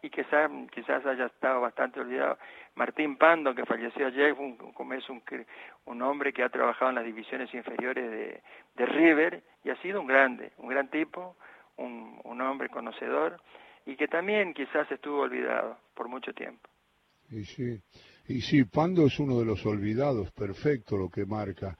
y 0.02 0.10
que 0.10 0.24
quizás 0.72 1.04
haya 1.06 1.26
estado 1.26 1.60
bastante 1.60 2.00
olvidado. 2.00 2.38
Martín 2.76 3.16
Pando, 3.16 3.54
que 3.54 3.66
falleció 3.66 4.06
ayer, 4.06 4.32
un, 4.34 4.56
como 4.56 4.94
es 4.94 5.08
un, 5.08 5.22
un 5.86 6.02
hombre 6.02 6.32
que 6.32 6.44
ha 6.44 6.48
trabajado 6.48 6.90
en 6.90 6.94
las 6.94 7.04
divisiones 7.04 7.52
inferiores 7.52 8.10
de, 8.10 8.42
de 8.76 8.86
River 8.86 9.42
y 9.64 9.70
ha 9.70 9.76
sido 9.76 10.00
un 10.00 10.06
grande, 10.06 10.52
un 10.58 10.68
gran 10.68 10.88
tipo, 10.88 11.36
un, 11.76 12.20
un 12.24 12.40
hombre 12.42 12.68
conocedor 12.68 13.40
y 13.86 13.96
que 13.96 14.08
también 14.08 14.54
quizás 14.54 14.90
estuvo 14.90 15.20
olvidado 15.20 15.78
por 15.94 16.08
mucho 16.08 16.32
tiempo. 16.32 16.68
Y 17.30 17.44
sí, 17.44 17.80
y 18.28 18.40
sí, 18.40 18.64
Pando 18.64 19.06
es 19.06 19.18
uno 19.18 19.38
de 19.38 19.44
los 19.44 19.64
olvidados, 19.66 20.30
perfecto 20.32 20.96
lo 20.96 21.08
que 21.08 21.24
marca. 21.24 21.76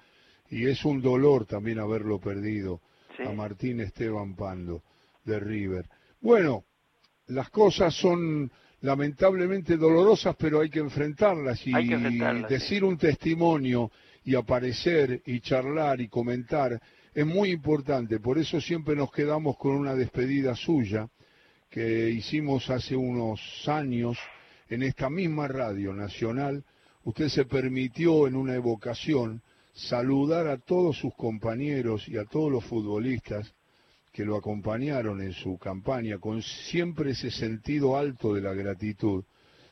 Y 0.49 0.67
es 0.67 0.85
un 0.85 1.01
dolor 1.01 1.47
también 1.47 1.79
haberlo 1.79 2.19
perdido 2.19 2.81
a 3.25 3.31
Martín 3.33 3.81
Esteban 3.81 4.35
Pando 4.35 4.83
de 5.25 5.39
River. 5.39 5.89
Bueno, 6.21 6.65
las 7.27 7.51
cosas 7.51 7.95
son 7.95 8.51
lamentablemente 8.81 9.77
dolorosas, 9.77 10.35
pero 10.37 10.61
hay 10.61 10.71
que 10.71 10.81
enfrentarlas 10.81 11.65
y 11.67 11.73
decir 12.49 12.83
un 12.83 12.97
testimonio 12.97 13.91
y 14.25 14.35
aparecer 14.35 15.23
y 15.27 15.41
charlar 15.41 16.01
y 16.01 16.09
comentar 16.09 16.81
es 17.13 17.27
muy 17.27 17.51
importante. 17.51 18.21
Por 18.21 18.39
eso 18.39 18.61
siempre 18.61 18.97
nos 18.97 19.11
quedamos 19.11 19.57
con 19.57 19.73
una 19.73 19.95
despedida 19.95 20.55
suya 20.55 21.09
que 21.71 22.11
hicimos 22.11 22.69
hace 22.69 22.97
unos 22.97 23.41
años 23.69 24.19
en 24.69 24.83
esta 24.83 25.09
misma 25.09 25.47
radio 25.47 25.95
nacional. 25.95 26.65
Usted 27.05 27.29
se 27.29 27.45
permitió 27.45 28.27
en 28.27 28.35
una 28.35 28.57
evocación 28.57 29.43
saludar 29.73 30.49
a 30.49 30.59
todos 30.59 30.99
sus 30.99 31.15
compañeros 31.15 32.09
y 32.09 32.19
a 32.19 32.25
todos 32.25 32.51
los 32.51 32.65
futbolistas 32.65 33.55
que 34.13 34.25
lo 34.25 34.37
acompañaron 34.37 35.23
en 35.23 35.33
su 35.33 35.57
campaña 35.59 36.19
con 36.19 36.43
siempre 36.43 37.13
ese 37.13 37.31
sentido 37.31 37.97
alto 37.97 38.35
de 38.35 38.41
la 38.41 38.53
gratitud, 38.53 39.25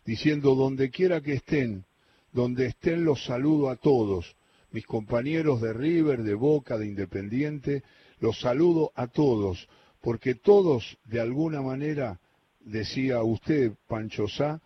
diciendo 0.05 0.55
donde 0.55 0.91
quiera 0.91 1.21
que 1.21 1.35
estén, 1.35 1.85
donde 2.33 2.67
estén 2.67 3.05
los 3.05 3.25
saludo 3.25 3.69
a 3.69 3.77
todos, 3.77 4.37
mis 4.71 4.87
compañeros 4.87 5.61
de 5.61 5.73
River, 5.73 6.23
de 6.23 6.35
Boca, 6.35 6.79
de 6.79 6.87
Independiente, 6.87 7.83
los 8.21 8.39
saludo 8.39 8.93
a 8.95 9.09
todos, 9.09 9.69
porque 10.01 10.35
todos 10.35 10.99
de 11.05 11.21
alguna 11.21 11.63
manera, 11.63 12.21
decía 12.61 13.23
usted, 13.23 13.73
Pancho 13.87 14.29
Sá, 14.29 14.61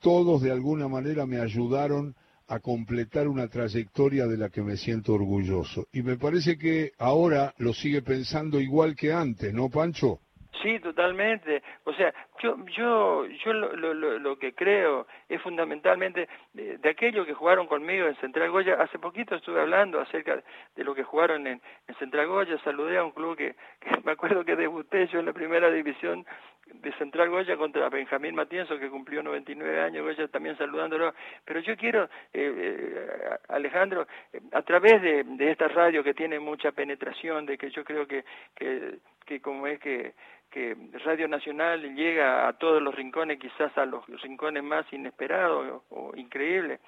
todos 0.00 0.42
de 0.42 0.50
alguna 0.50 0.88
manera 0.88 1.26
me 1.26 1.40
ayudaron 1.40 2.14
a 2.48 2.58
completar 2.60 3.28
una 3.28 3.48
trayectoria 3.48 4.26
de 4.26 4.36
la 4.36 4.50
que 4.50 4.62
me 4.62 4.76
siento 4.76 5.14
orgulloso. 5.14 5.86
Y 5.92 6.02
me 6.02 6.16
parece 6.16 6.58
que 6.58 6.92
ahora 6.98 7.54
lo 7.58 7.72
sigue 7.72 8.02
pensando 8.02 8.60
igual 8.60 8.96
que 8.96 9.12
antes, 9.12 9.54
¿no, 9.54 9.70
Pancho? 9.70 10.20
Sí, 10.60 10.78
totalmente. 10.80 11.62
O 11.84 11.94
sea, 11.94 12.12
yo 12.42 12.56
yo 12.66 13.26
yo 13.26 13.52
lo, 13.52 13.74
lo, 13.74 14.18
lo 14.18 14.38
que 14.38 14.54
creo 14.54 15.06
es 15.28 15.40
fundamentalmente 15.40 16.28
de, 16.52 16.78
aquellos 16.88 17.26
que 17.26 17.32
jugaron 17.32 17.66
conmigo 17.66 18.06
en 18.06 18.16
Central 18.16 18.50
Goya. 18.50 18.74
Hace 18.74 18.98
poquito 18.98 19.34
estuve 19.34 19.60
hablando 19.60 19.98
acerca 20.00 20.42
de 20.76 20.84
lo 20.84 20.94
que 20.94 21.04
jugaron 21.04 21.46
en, 21.46 21.60
en 21.88 21.94
Central 21.96 22.26
Goya. 22.26 22.58
Saludé 22.64 22.98
a 22.98 23.04
un 23.04 23.12
club 23.12 23.36
que, 23.36 23.54
que, 23.80 23.90
me 24.04 24.12
acuerdo 24.12 24.44
que 24.44 24.56
debuté 24.56 25.06
yo 25.06 25.20
en 25.20 25.26
la 25.26 25.32
primera 25.32 25.70
división 25.70 26.26
de 26.66 26.92
Central 26.94 27.28
Goya 27.30 27.56
contra 27.56 27.88
Benjamín 27.88 28.34
Matienzo, 28.34 28.78
que 28.78 28.88
cumplió 28.88 29.22
99 29.22 29.80
años, 29.80 30.04
Goya 30.04 30.28
también 30.28 30.56
saludándolo. 30.56 31.14
Pero 31.44 31.60
yo 31.60 31.76
quiero, 31.76 32.04
eh, 32.04 32.08
eh, 32.32 33.36
Alejandro, 33.48 34.06
eh, 34.32 34.40
a 34.52 34.62
través 34.62 35.02
de, 35.02 35.24
de, 35.24 35.50
esta 35.50 35.68
radio 35.68 36.02
que 36.02 36.14
tiene 36.14 36.38
mucha 36.38 36.72
penetración, 36.72 37.46
de 37.46 37.58
que 37.58 37.70
yo 37.70 37.84
creo 37.84 38.06
que, 38.06 38.24
que, 38.54 38.98
que 39.26 39.40
como 39.40 39.66
es 39.66 39.80
que, 39.80 40.14
que 40.52 40.76
Radio 41.04 41.26
Nacional 41.26 41.94
llega 41.94 42.46
a 42.46 42.52
todos 42.52 42.80
los 42.80 42.94
rincones, 42.94 43.38
quizás 43.38 43.76
a 43.78 43.86
los 43.86 44.06
rincones 44.20 44.62
más 44.62 44.84
inesperados 44.92 45.82
o, 45.90 46.12
increíbles. 46.14 46.78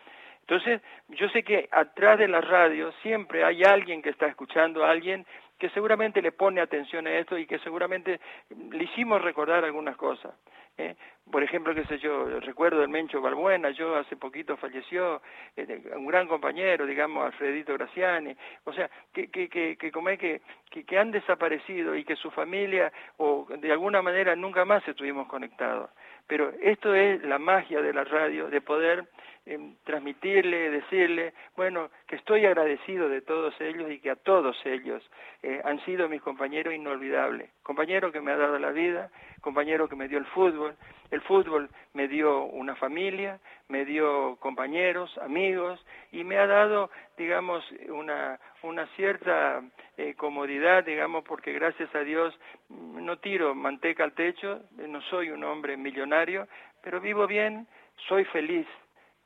Entonces, 0.47 0.83
yo 1.09 1.27
sé 1.31 1.43
que 1.43 1.69
atrás 1.73 2.19
de 2.19 2.29
la 2.29 2.43
radio 2.43 2.93
siempre 3.03 3.45
hay 3.45 3.65
alguien 3.65 4.03
que 4.03 4.11
está 4.11 4.27
escuchando, 4.27 4.85
alguien 4.85 5.25
que 5.59 5.71
seguramente 5.71 6.21
le 6.21 6.33
pone 6.33 6.61
atención 6.61 7.07
a 7.07 7.13
esto 7.15 7.39
y 7.39 7.47
que 7.47 7.59
seguramente 7.61 8.21
le 8.71 8.85
hicimos 8.85 9.23
recordar 9.23 9.65
algunas 9.65 9.97
cosas. 9.97 10.35
¿eh? 10.77 10.97
Por 11.31 11.43
ejemplo, 11.43 11.75
qué 11.75 11.87
sé 11.87 11.99
yo, 11.99 12.27
recuerdo 12.41 12.81
del 12.81 12.91
Mencho 12.91 13.23
Balbuena, 13.23 13.71
yo 13.71 13.97
hace 13.97 14.17
poquito 14.17 14.59
falleció, 14.59 15.23
eh, 15.57 15.83
un 15.97 16.07
gran 16.07 16.29
compañero, 16.29 16.85
digamos, 16.85 17.25
Alfredito 17.25 17.73
Graciani, 17.73 18.37
o 18.65 18.73
sea, 18.75 18.91
que, 19.15 19.31
que, 19.31 19.49
que, 19.49 19.79
que 19.79 19.91
como 19.91 20.11
es 20.11 20.19
que, 20.19 20.43
que, 20.71 20.85
que 20.85 20.99
han 20.99 21.11
desaparecido 21.11 21.97
y 21.97 22.05
que 22.05 22.17
su 22.17 22.31
familia, 22.31 22.93
o 23.17 23.47
de 23.49 23.73
alguna 23.73 24.03
manera 24.03 24.37
nunca 24.37 24.67
más 24.67 24.87
estuvimos 24.87 25.27
conectados. 25.27 25.89
Pero 26.27 26.53
esto 26.61 26.95
es 26.95 27.23
la 27.25 27.39
magia 27.39 27.81
de 27.81 27.95
la 27.95 28.05
radio, 28.05 28.51
de 28.51 28.61
poder 28.61 29.07
transmitirle, 29.85 30.71
decirle, 30.71 31.35
bueno, 31.55 31.91
que 32.07 32.17
estoy 32.17 32.47
agradecido 32.47 33.11
de 33.11 33.21
todos 33.21 33.55
ellos 33.61 33.91
y 33.91 34.01
que 34.01 34.11
a 34.11 34.17
todos 34.17 34.57
ellos 34.65 35.03
eh, 35.43 35.61
han 35.65 35.85
sido 35.85 36.09
mis 36.09 36.23
compañeros 36.23 36.73
inolvidables. 36.73 37.51
Compañero 37.63 38.11
que 38.11 38.23
me 38.23 38.33
ha 38.33 38.37
dado 38.37 38.59
la 38.59 38.71
vida, 38.71 39.11
compañero 39.43 39.87
que 39.87 39.97
me 39.97 40.09
dio 40.09 40.17
el 40.17 40.25
fútbol. 40.27 40.75
El 41.11 41.21
fútbol 41.21 41.69
me 41.93 42.09
dio 42.09 42.45
una 42.45 42.75
familia, 42.77 43.39
me 43.69 43.85
dio 43.85 44.37
compañeros, 44.37 45.17
amigos 45.19 45.85
y 46.11 46.25
me 46.25 46.39
ha 46.39 46.47
dado, 46.47 46.91
digamos, 47.19 47.63
una, 47.89 48.41
una 48.63 48.87
cierta 48.97 49.63
eh, 49.99 50.15
comodidad, 50.15 50.85
digamos, 50.85 51.23
porque 51.25 51.53
gracias 51.53 51.95
a 51.95 52.01
Dios 52.01 52.35
no 52.71 53.19
tiro 53.19 53.55
manteca 53.55 54.05
al 54.05 54.13
techo, 54.13 54.63
no 54.79 55.03
soy 55.03 55.31
un 55.31 55.45
hombre 55.45 55.77
millonario, 55.77 56.49
pero 56.83 57.01
vivo 57.01 57.27
bien, 57.27 57.67
soy 58.09 58.25
feliz 58.25 58.67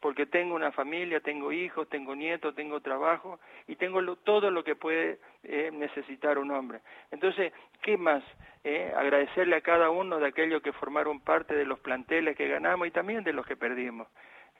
porque 0.00 0.26
tengo 0.26 0.54
una 0.54 0.72
familia, 0.72 1.20
tengo 1.20 1.52
hijos, 1.52 1.88
tengo 1.88 2.14
nietos, 2.14 2.54
tengo 2.54 2.80
trabajo 2.80 3.40
y 3.66 3.76
tengo 3.76 4.00
todo 4.16 4.50
lo 4.50 4.62
que 4.62 4.76
puede 4.76 5.18
eh, 5.42 5.70
necesitar 5.72 6.38
un 6.38 6.50
hombre. 6.50 6.80
Entonces, 7.10 7.52
¿qué 7.82 7.96
más? 7.96 8.22
Eh, 8.64 8.92
agradecerle 8.96 9.56
a 9.56 9.60
cada 9.60 9.90
uno 9.90 10.18
de 10.18 10.28
aquellos 10.28 10.62
que 10.62 10.72
formaron 10.72 11.20
parte 11.20 11.54
de 11.54 11.64
los 11.64 11.78
planteles 11.80 12.36
que 12.36 12.48
ganamos 12.48 12.86
y 12.86 12.90
también 12.90 13.24
de 13.24 13.32
los 13.32 13.46
que 13.46 13.56
perdimos. 13.56 14.08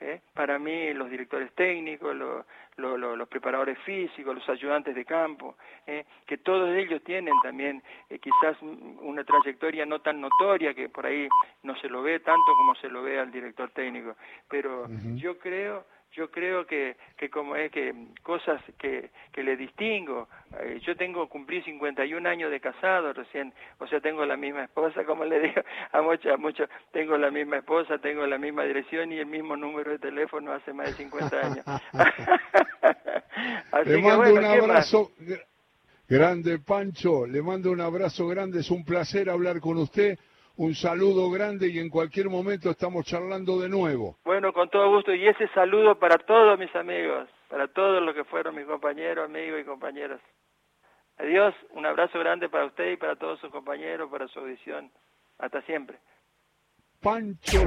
¿Eh? 0.01 0.21
para 0.35 0.59
mí 0.59 0.93
los 0.95 1.11
directores 1.11 1.53
técnicos, 1.55 2.15
los 2.77 3.29
preparadores 3.29 3.79
físicos, 3.81 4.35
los 4.35 4.49
ayudantes 4.49 4.95
de 4.95 5.05
campo, 5.05 5.57
¿eh? 5.87 6.05
que 6.27 6.39
todos 6.39 6.75
ellos 6.77 7.03
tienen 7.05 7.35
también 7.43 7.83
eh, 8.09 8.19
quizás 8.19 8.57
una 8.63 9.25
trayectoria 9.25 9.87
no 9.87 10.01
tan 10.01 10.21
notoria 10.21 10.75
que 10.75 10.89
por 10.89 11.07
ahí 11.07 11.29
no 11.63 11.77
se 11.77 11.89
lo 11.89 12.03
ve 12.03 12.21
tanto 12.21 12.53
como 12.57 12.75
se 12.77 12.89
lo 12.89 13.03
ve 13.03 13.19
al 13.19 13.31
director 13.31 13.71
técnico, 13.71 14.17
pero 14.49 14.87
yo 15.17 15.39
creo 15.39 15.85
yo 16.13 16.31
creo 16.31 16.67
que, 16.67 16.97
que 17.17 17.29
como 17.29 17.55
es 17.57 17.71
que 17.71 17.95
cosas 18.23 18.63
que, 18.79 19.11
que 19.33 19.43
le 19.43 19.57
distingo, 19.57 20.29
eh, 20.61 20.81
yo 20.85 20.97
tengo, 20.97 21.29
cumplí 21.29 21.63
51 21.63 22.29
años 22.29 22.51
de 22.51 22.61
casado 22.61 23.13
recién, 23.13 23.53
o 23.79 23.87
sea, 23.87 24.01
tengo 24.01 24.25
la 24.25 24.37
misma 24.37 24.65
esposa, 24.65 25.05
como 25.05 25.25
le 25.25 25.41
digo 25.41 25.63
a 25.93 26.03
muchos, 26.03 26.33
a 26.33 26.37
muchos, 26.37 26.69
tengo 26.93 27.17
la 27.17 27.31
misma 27.31 27.59
esposa, 27.59 27.99
tengo 27.99 28.27
la 28.27 28.39
misma 28.39 28.65
dirección 28.65 29.13
y 29.13 29.19
el 29.19 29.27
mismo 29.27 29.57
número 29.57 29.93
de 29.93 29.99
teléfono 29.99 30.53
hace 30.53 30.73
más 30.73 30.87
de 30.89 31.05
50 31.05 31.41
años. 31.41 31.65
le 33.85 33.99
mando 33.99 34.35
un 34.35 34.45
abrazo 34.45 35.11
grande, 36.09 36.59
Pancho, 36.59 37.27
le 37.27 37.43
mando 37.43 37.71
un 37.71 37.81
abrazo 37.81 38.27
grande, 38.27 38.61
es 38.61 38.71
un 38.71 38.85
placer 38.85 39.29
hablar 39.29 39.61
con 39.61 39.77
usted 39.77 40.19
un 40.59 40.75
saludo 40.75 41.31
grande 41.31 41.69
y 41.69 41.79
en 41.79 41.89
cualquier 41.89 42.29
momento 42.29 42.71
estamos 42.71 43.07
charlando 43.07 43.61
de 43.61 43.69
nuevo. 43.69 44.19
Bueno, 44.25 44.53
con 44.53 44.69
todo 44.69 44.91
gusto 44.91 45.15
y 45.15 45.27
ese 45.27 45.47
saludo 45.55 45.97
para 45.99 46.19
todos 46.19 46.59
mis 46.59 46.75
amigos, 46.75 47.29
para 47.49 47.69
todos 47.69 48.03
los 48.03 48.15
que 48.15 48.25
fueron 48.25 48.57
mis 48.57 48.67
compañeros, 48.67 49.25
amigos 49.25 49.61
y 49.61 49.65
compañeras. 49.65 50.21
Adiós, 51.17 51.55
un 51.71 51.87
abrazo 51.87 52.19
grande 52.19 52.49
para 52.49 52.67
usted 52.67 52.93
y 52.93 52.97
para 52.97 53.15
todos 53.15 53.39
sus 53.41 53.51
compañeros, 53.51 54.11
para 54.11 54.27
su 54.29 54.41
audición. 54.41 54.91
Hasta 55.39 55.63
siempre. 55.63 55.99
Pancho 57.01 57.61